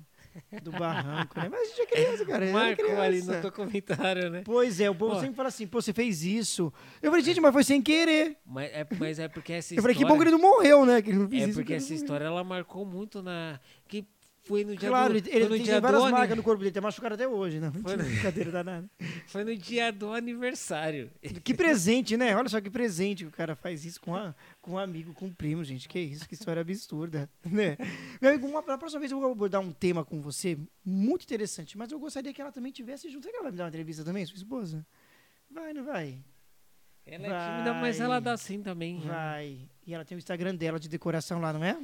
[0.63, 1.49] do barranco, né?
[1.51, 2.45] Mas a gente é criança, cara.
[2.47, 3.03] era Marcou criança.
[3.03, 4.43] ali no documentário, né?
[4.43, 5.21] Pois é, o povo Ó.
[5.21, 6.73] sempre fala assim, pô, você fez isso.
[7.03, 8.39] Eu falei, gente, mas foi sem querer.
[8.47, 9.83] Mas é, mas é porque essa Eu história.
[9.83, 11.03] falei, que bom que ele não morreu, né?
[11.03, 11.97] Que ele não fez É isso, porque essa morreu.
[12.03, 13.61] história ela marcou muito na.
[13.87, 14.07] Que
[14.47, 15.19] foi no dia Claro, do.
[15.19, 17.71] ele, ele tem, tem várias do marcas no corpo dele, tem machucado até hoje, né?
[17.83, 18.89] Foi no- brincadeira danada.
[19.27, 21.11] Foi no dia do aniversário.
[21.43, 22.35] Que presente, né?
[22.37, 25.27] Olha só que presente que o cara faz isso com, a, com um amigo, com
[25.27, 25.89] um primo, gente.
[25.89, 27.77] Que isso, que história absurda, né?
[28.21, 31.77] Meu amigo, uma, na próxima vez eu vou abordar um tema com você muito interessante,
[31.77, 33.25] mas eu gostaria que ela também tivesse junto.
[33.25, 34.87] Será que ela vai me dar uma entrevista também, sua esposa?
[35.51, 36.19] Vai, não vai?
[37.05, 37.51] Ela é Vai.
[37.53, 38.99] tímida, mas ela dá sim também.
[38.99, 39.07] né?
[39.07, 39.59] Vai.
[39.87, 41.77] E ela tem o Instagram dela de decoração lá, não é?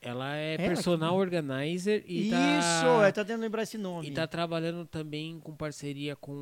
[0.00, 3.08] Ela é Ela personal organizer e isso, tá.
[3.08, 4.08] é, tá tentando lembrar esse nome.
[4.08, 6.32] E tá trabalhando também com parceria com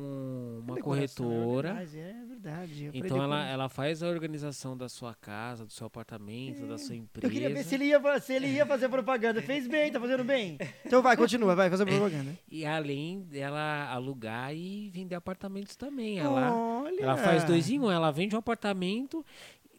[0.63, 1.69] uma Decoração, corretora.
[1.69, 2.91] É verdade.
[2.93, 7.25] Então ela, ela faz a organização da sua casa, do seu apartamento, da sua empresa.
[7.25, 9.41] Eu queria ver se ele, ia, se ele ia fazer propaganda.
[9.41, 10.57] Fez bem, tá fazendo bem.
[10.85, 12.37] Então vai, continua, vai fazer propaganda.
[12.49, 16.19] E além dela alugar e vender apartamentos também.
[16.19, 17.01] Ela, Olha.
[17.01, 17.91] ela faz dois em um.
[17.91, 19.25] Ela vende um apartamento,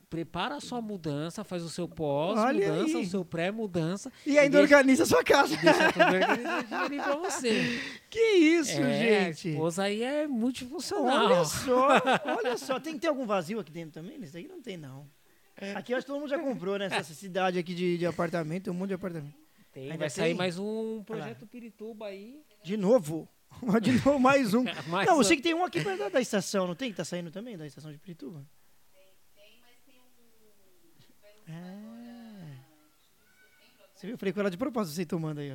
[0.09, 3.05] prepara a sua mudança, faz o seu pós-mudança, aí.
[3.05, 4.13] o seu pré-mudança.
[4.27, 5.57] E ainda deixa, organiza a sua casa.
[5.57, 7.81] deixa tudo organizadinho pra você.
[8.11, 9.49] Que isso, é, gente.
[9.49, 11.27] A esposa aí é multifuncional.
[11.27, 11.89] Olha só,
[12.39, 12.81] olha só.
[12.81, 14.19] Tem que ter algum vazio aqui dentro também?
[14.19, 15.07] Nesse aqui não tem, não.
[15.75, 16.89] Aqui eu acho que todo mundo já comprou, né?
[16.89, 19.35] Nessa cidade aqui de, de apartamento, tem um monte de apartamento.
[19.73, 20.35] Tem, Ainda vai sair tem?
[20.37, 22.41] mais um projeto Pirituba aí.
[22.63, 23.29] De novo?
[23.83, 24.65] De novo, mais um.
[24.89, 26.91] Mais não, eu sei que tem um aqui perto da, da estação, não tem?
[26.91, 28.47] Que tá saindo também da estação de Pirituba?
[33.99, 34.15] Você viu?
[34.15, 35.51] Eu falei com ela de propósito, você tomando aí?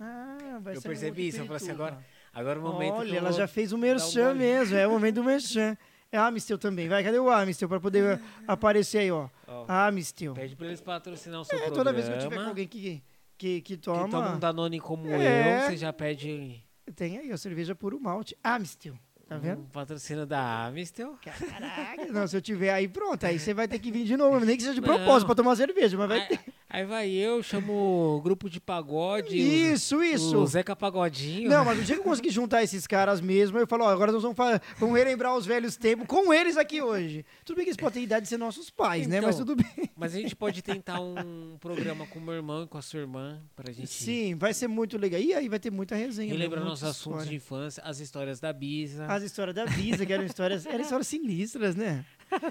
[0.00, 3.00] Ah, vai Eu um percebi isso, eu falei assim, agora, agora é o momento que
[3.02, 5.76] Olha, ela já fez o um merchan mesmo, é o momento do merchan.
[6.14, 6.90] É a Amistel também.
[6.90, 9.30] Vai, cadê o Amistel pra poder aparecer aí, ó.
[9.48, 10.34] Ó, Amistel.
[10.34, 11.84] Pede pra eles patrocinar o seu É, programa.
[11.84, 13.02] toda vez que eu tiver com alguém que,
[13.38, 14.36] que, que toma um toma.
[14.36, 15.64] Danone como É.
[15.64, 16.62] eu, você já pede
[16.94, 18.36] Tem aí, ó, cerveja puro malte.
[18.44, 18.94] Amstel.
[19.26, 19.62] Tá vendo?
[19.62, 21.16] um patrocínio da Amistel.
[21.22, 23.24] Caraca, não, se eu tiver aí, pronto.
[23.24, 25.56] Aí você vai ter que vir de novo, nem que seja de propósito pra tomar
[25.56, 26.40] cerveja, mas vai ter.
[26.72, 29.36] Aí, vai eu, chamo o grupo de pagode.
[29.36, 30.38] Isso, o, isso.
[30.38, 31.50] O Zeca Pagodinho.
[31.50, 34.10] Não, mas o dia que eu conseguir juntar esses caras mesmo, eu falo, ó, agora
[34.10, 34.34] nós vamos,
[34.78, 37.26] vamos relembrar os velhos tempos com eles aqui hoje.
[37.44, 39.18] Tudo bem que eles podem ter idade de ser nossos pais, né?
[39.18, 39.90] Então, Mas tudo bem.
[39.94, 43.00] Mas a gente pode tentar um programa com o meu irmão e com a sua
[43.00, 45.20] irmã pra gente Sim, vai ser muito legal.
[45.20, 46.32] E aí vai ter muita resenha.
[46.32, 49.04] relembrar muita nossos assuntos de infância, as histórias da Bisa.
[49.04, 52.02] As histórias da Visa, que eram histórias, eram histórias sinistras, né?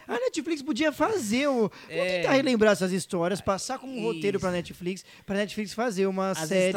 [0.08, 1.54] A Netflix podia fazer o.
[1.70, 2.22] Vamos É.
[2.22, 4.52] tentar relembrar essas histórias, passar como um roteiro pra.
[4.52, 6.74] Netflix, pra Netflix fazer uma As série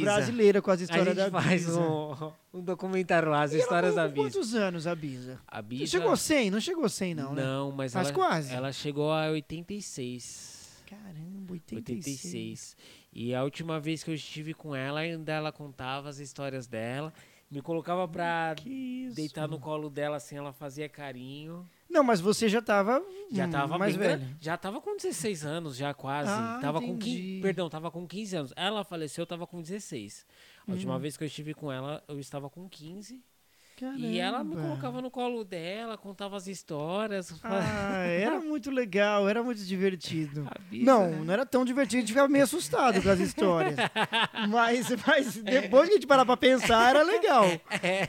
[0.00, 1.80] brasileira com as A histórias gente da faz Bisa.
[1.80, 4.22] um, um documentário lá, as E histórias da Bisa.
[4.22, 5.38] Quantos anos a Bisa?
[5.46, 5.86] A Bisa.
[5.86, 6.50] Chegou a 100?
[6.50, 7.42] Não chegou a 100, não, né?
[7.42, 8.52] Não, mas, Mas ela, quase.
[8.52, 10.82] ela chegou a 86.
[10.88, 12.24] Caramba, 86.
[12.24, 12.76] 86.
[13.12, 17.12] E a última vez que eu estive com ela, ainda ela contava as histórias dela.
[17.50, 18.54] Me colocava pra
[19.12, 21.68] deitar no colo dela, assim, ela fazia carinho.
[21.88, 24.36] Não, mas você já tava, Já hum, tava mais bem velho.
[24.40, 26.30] Já tava com 16 anos, já quase.
[26.30, 27.10] Ah, tava com entendi.
[27.16, 28.52] 15, perdão, tava com 15 anos.
[28.54, 30.24] Ela faleceu, eu tava com 16.
[30.68, 30.98] A última Hum.
[31.00, 33.20] vez que eu estive com ela, eu estava com 15.
[33.96, 34.68] E ela me Caramba.
[34.68, 37.34] colocava no colo dela, contava as histórias.
[37.42, 40.46] Ah, era muito legal, era muito divertido.
[40.70, 41.20] Bisa, Não, né?
[41.24, 43.76] não era tão divertido, a gente ficava meio assustado com as histórias.
[44.48, 47.44] mas, mas depois que a gente parar pra pensar, era legal.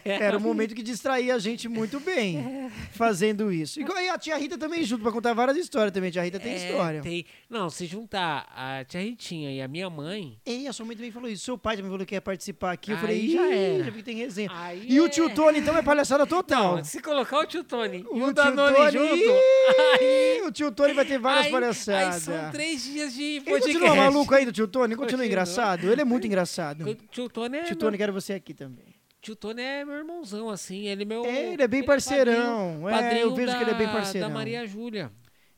[0.03, 3.80] Era um momento que distraía a gente muito bem fazendo isso.
[3.80, 6.09] E a tia Rita também junto pra contar várias histórias também.
[6.09, 7.01] A tia Rita tem É, história.
[7.01, 10.38] tem- Não, se juntar a tia Ritinha e a minha mãe.
[10.45, 11.43] E a sua mãe também falou isso.
[11.45, 12.91] Seu pai também falou que ia participar aqui.
[12.91, 13.84] Eu Aí falei, já era.
[13.86, 14.49] já vi que tem resenha.
[14.53, 16.78] Aí E o é- tio Tony, então, é palhaçada total.
[16.78, 19.32] Não, se colocar o tio Tony e O o tio Danone Tony- junto.
[20.01, 22.28] Ih, O tio Tony vai ter várias aí, palhaçadas.
[22.30, 23.74] Aí são três dias de Ele podcast.
[23.80, 24.95] continua maluco ainda, tio Tony?
[24.95, 25.26] Continua Continua.
[25.26, 25.91] engraçado?
[25.91, 26.89] Ele é muito engraçado.
[26.89, 27.64] O Tio Tony é.
[27.64, 28.86] Tio Tony, quero você aqui também.
[29.22, 30.88] Tio Tony é meu irmãozão, assim.
[30.88, 31.24] Ele é meu.
[31.26, 32.80] É, ele é bem parceirão.
[32.84, 34.28] padrinho- É, eu vejo que ele é bem da- parceirão.
[34.30, 35.12] Da Maria Júlia.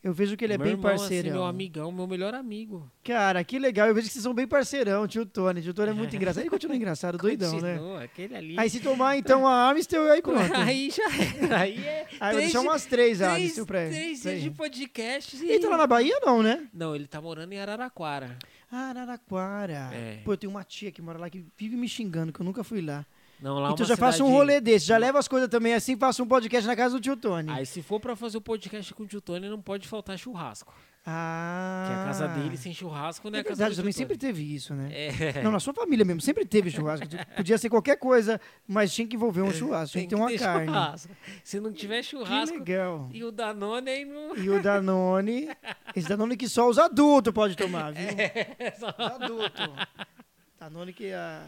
[0.04, 1.30] Eu vejo que ele é Meu bem irmão, parceirão.
[1.30, 2.92] Assim, meu amigão, meu melhor amigo.
[3.06, 3.88] Cara, que legal.
[3.88, 5.62] Eu vejo que vocês são bem parceirão, tio Tony.
[5.62, 6.44] Tio Tony é muito engraçado.
[6.44, 7.76] Ele continua engraçado, doidão, né?
[7.78, 8.60] Continua, Aquele ali.
[8.60, 10.52] Aí se tomar, então, a Amstel, aí pronto.
[10.54, 11.56] Aí já é.
[11.56, 12.08] Aí é.
[12.20, 13.96] Aí eu vou deixar di- umas três três, Amstel pra ele.
[13.96, 15.38] Três dias de podcast.
[15.38, 15.50] E...
[15.50, 16.68] Ele tá lá na Bahia, não, né?
[16.74, 18.38] Não, ele tá morando em Araraquara.
[18.70, 19.90] Araraquara.
[19.94, 20.20] É.
[20.26, 22.64] Pô, eu tenho uma tia que mora lá que vive me xingando, que eu nunca
[22.64, 23.06] fui lá.
[23.44, 25.98] Não, lá é então já faço um rolê desse, já leva as coisas também assim,
[25.98, 27.50] faço um podcast na casa do tio Tony.
[27.52, 30.74] Aí se for pra fazer o podcast com o tio Tony, não pode faltar churrasco.
[31.06, 31.84] Ah.
[31.86, 34.42] Que a casa dele sem churrasco não é, É a casa verdade, também sempre teve
[34.56, 34.90] isso, né?
[34.94, 35.44] É.
[35.44, 37.06] Não, na sua família mesmo, sempre teve churrasco.
[37.36, 40.68] Podia ser qualquer coisa, mas tinha que envolver um churrasco, tinha que ter uma carne.
[40.68, 41.14] churrasco.
[41.44, 43.10] Se não tiver Que churrasco legal.
[43.12, 44.38] e o Danone aí não.
[44.38, 45.50] E o Danone,
[45.94, 48.08] esse Danone que só os adultos podem tomar, viu?
[48.08, 49.70] É, Os adultos.
[50.58, 51.42] Danone que a...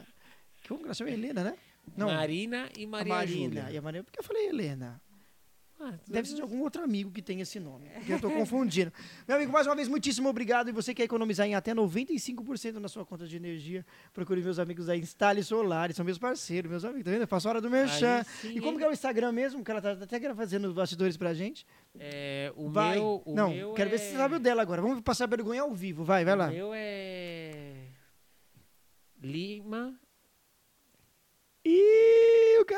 [0.62, 1.12] Que que ela chama?
[1.12, 1.54] Helena, né?
[1.96, 3.62] Não, Marina e a Maria Marina.
[3.62, 3.72] Júlia.
[3.72, 5.02] E a Marina, porque eu falei Helena.
[5.80, 8.94] Ah, Deve ser de algum outro amigo que tem esse nome, porque eu tô confundindo.
[9.28, 10.70] Meu amigo, mais uma vez, muitíssimo obrigado.
[10.70, 14.86] E você quer economizar em até 95% na sua conta de energia, procure meus amigos
[14.86, 17.22] da Instale Solar, são meus parceiros, meus amigos, tá vendo?
[17.22, 18.24] Eu faço hora do merchan.
[18.24, 19.64] Sim, E como é o Instagram mesmo?
[19.66, 21.66] Que ela tá até fazendo os bastidores pra gente.
[22.00, 22.96] É, o vai.
[22.96, 23.22] meu.
[23.26, 23.92] O Não, meu quero é...
[23.92, 24.82] ver se você sabe o dela agora.
[24.82, 26.48] Vamos passar vergonha ao vivo, vai, vai lá.
[26.48, 27.90] O meu é.
[29.22, 30.00] Lima.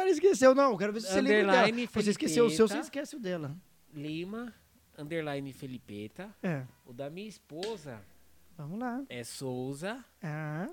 [0.09, 0.55] Esqueceu.
[0.55, 1.87] Não, quero ver se você lembra dela.
[1.93, 3.55] Você esqueceu o seu, você esquece o dela.
[3.93, 4.53] Lima.
[4.97, 6.33] Underline Felipeta.
[6.41, 8.01] É, O da minha esposa
[8.57, 9.03] vamos lá.
[9.09, 10.03] é Souza.
[10.21, 10.67] Ah.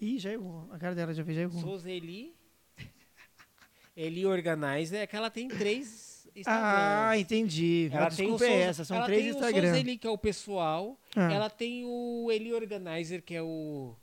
[0.00, 0.68] Ih, já errou.
[0.72, 1.60] A cara dela já fez, já errou.
[1.60, 2.34] Souza Eli.
[3.96, 5.00] Eli Organizer.
[5.02, 7.08] É que ela tem três Instagrams.
[7.10, 7.88] Ah, entendi.
[7.92, 9.38] Ela a tem o é essa, são ela três tem o.
[9.38, 10.98] Souza Eli, que é o pessoal.
[11.14, 11.32] Ah.
[11.32, 13.94] Ela tem o Eli Organizer, que é o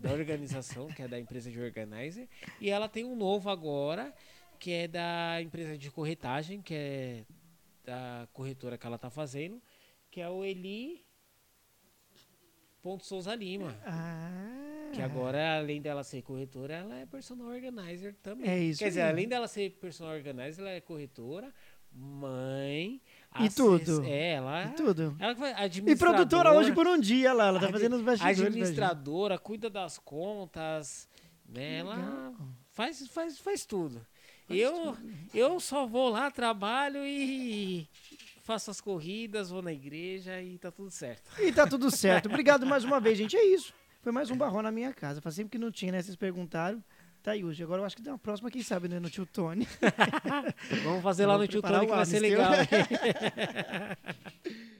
[0.00, 2.28] da organização, que é da empresa de organizer.
[2.60, 4.14] E ela tem um novo agora,
[4.58, 7.24] que é da empresa de corretagem, que é
[7.84, 9.62] da corretora que ela tá fazendo,
[10.10, 11.04] que é o Eli
[12.82, 13.76] Ponto Souza Lima.
[13.84, 14.90] Ah.
[14.94, 18.48] Que agora, além dela ser corretora, ela é personal organizer também.
[18.48, 21.52] É isso Quer dizer, além dela ser personal organizer, ela é corretora,
[21.90, 23.00] mãe.
[23.40, 24.04] E tudo.
[24.04, 24.64] É, ela.
[24.64, 25.16] E tudo.
[25.18, 26.16] Ela vai E administradora.
[26.16, 28.40] produtora hoje por um dia lá, ela tá fazendo os bastidores.
[28.40, 31.08] Administradora, cuida das contas,
[31.48, 31.78] né?
[31.78, 32.32] Ela
[32.70, 34.04] faz, faz, faz tudo.
[34.48, 34.96] eu,
[35.34, 37.88] eu só vou lá, trabalho e
[38.42, 41.28] faço as corridas, vou na igreja e tá tudo certo.
[41.40, 42.26] E tá tudo certo.
[42.30, 43.36] Obrigado mais uma vez, gente.
[43.36, 43.74] É isso.
[44.02, 45.20] Foi mais um barrão na minha casa.
[45.20, 46.00] Faz tempo que não tinha, né?
[46.00, 46.82] Vocês perguntaram.
[47.26, 47.60] Tá aí hoje.
[47.60, 49.00] Agora eu acho que tem uma próxima, quem sabe, né?
[49.00, 49.66] No tio Tony.
[50.84, 52.52] Vamos fazer lá Vamos no Tio Tony que vai ser legal.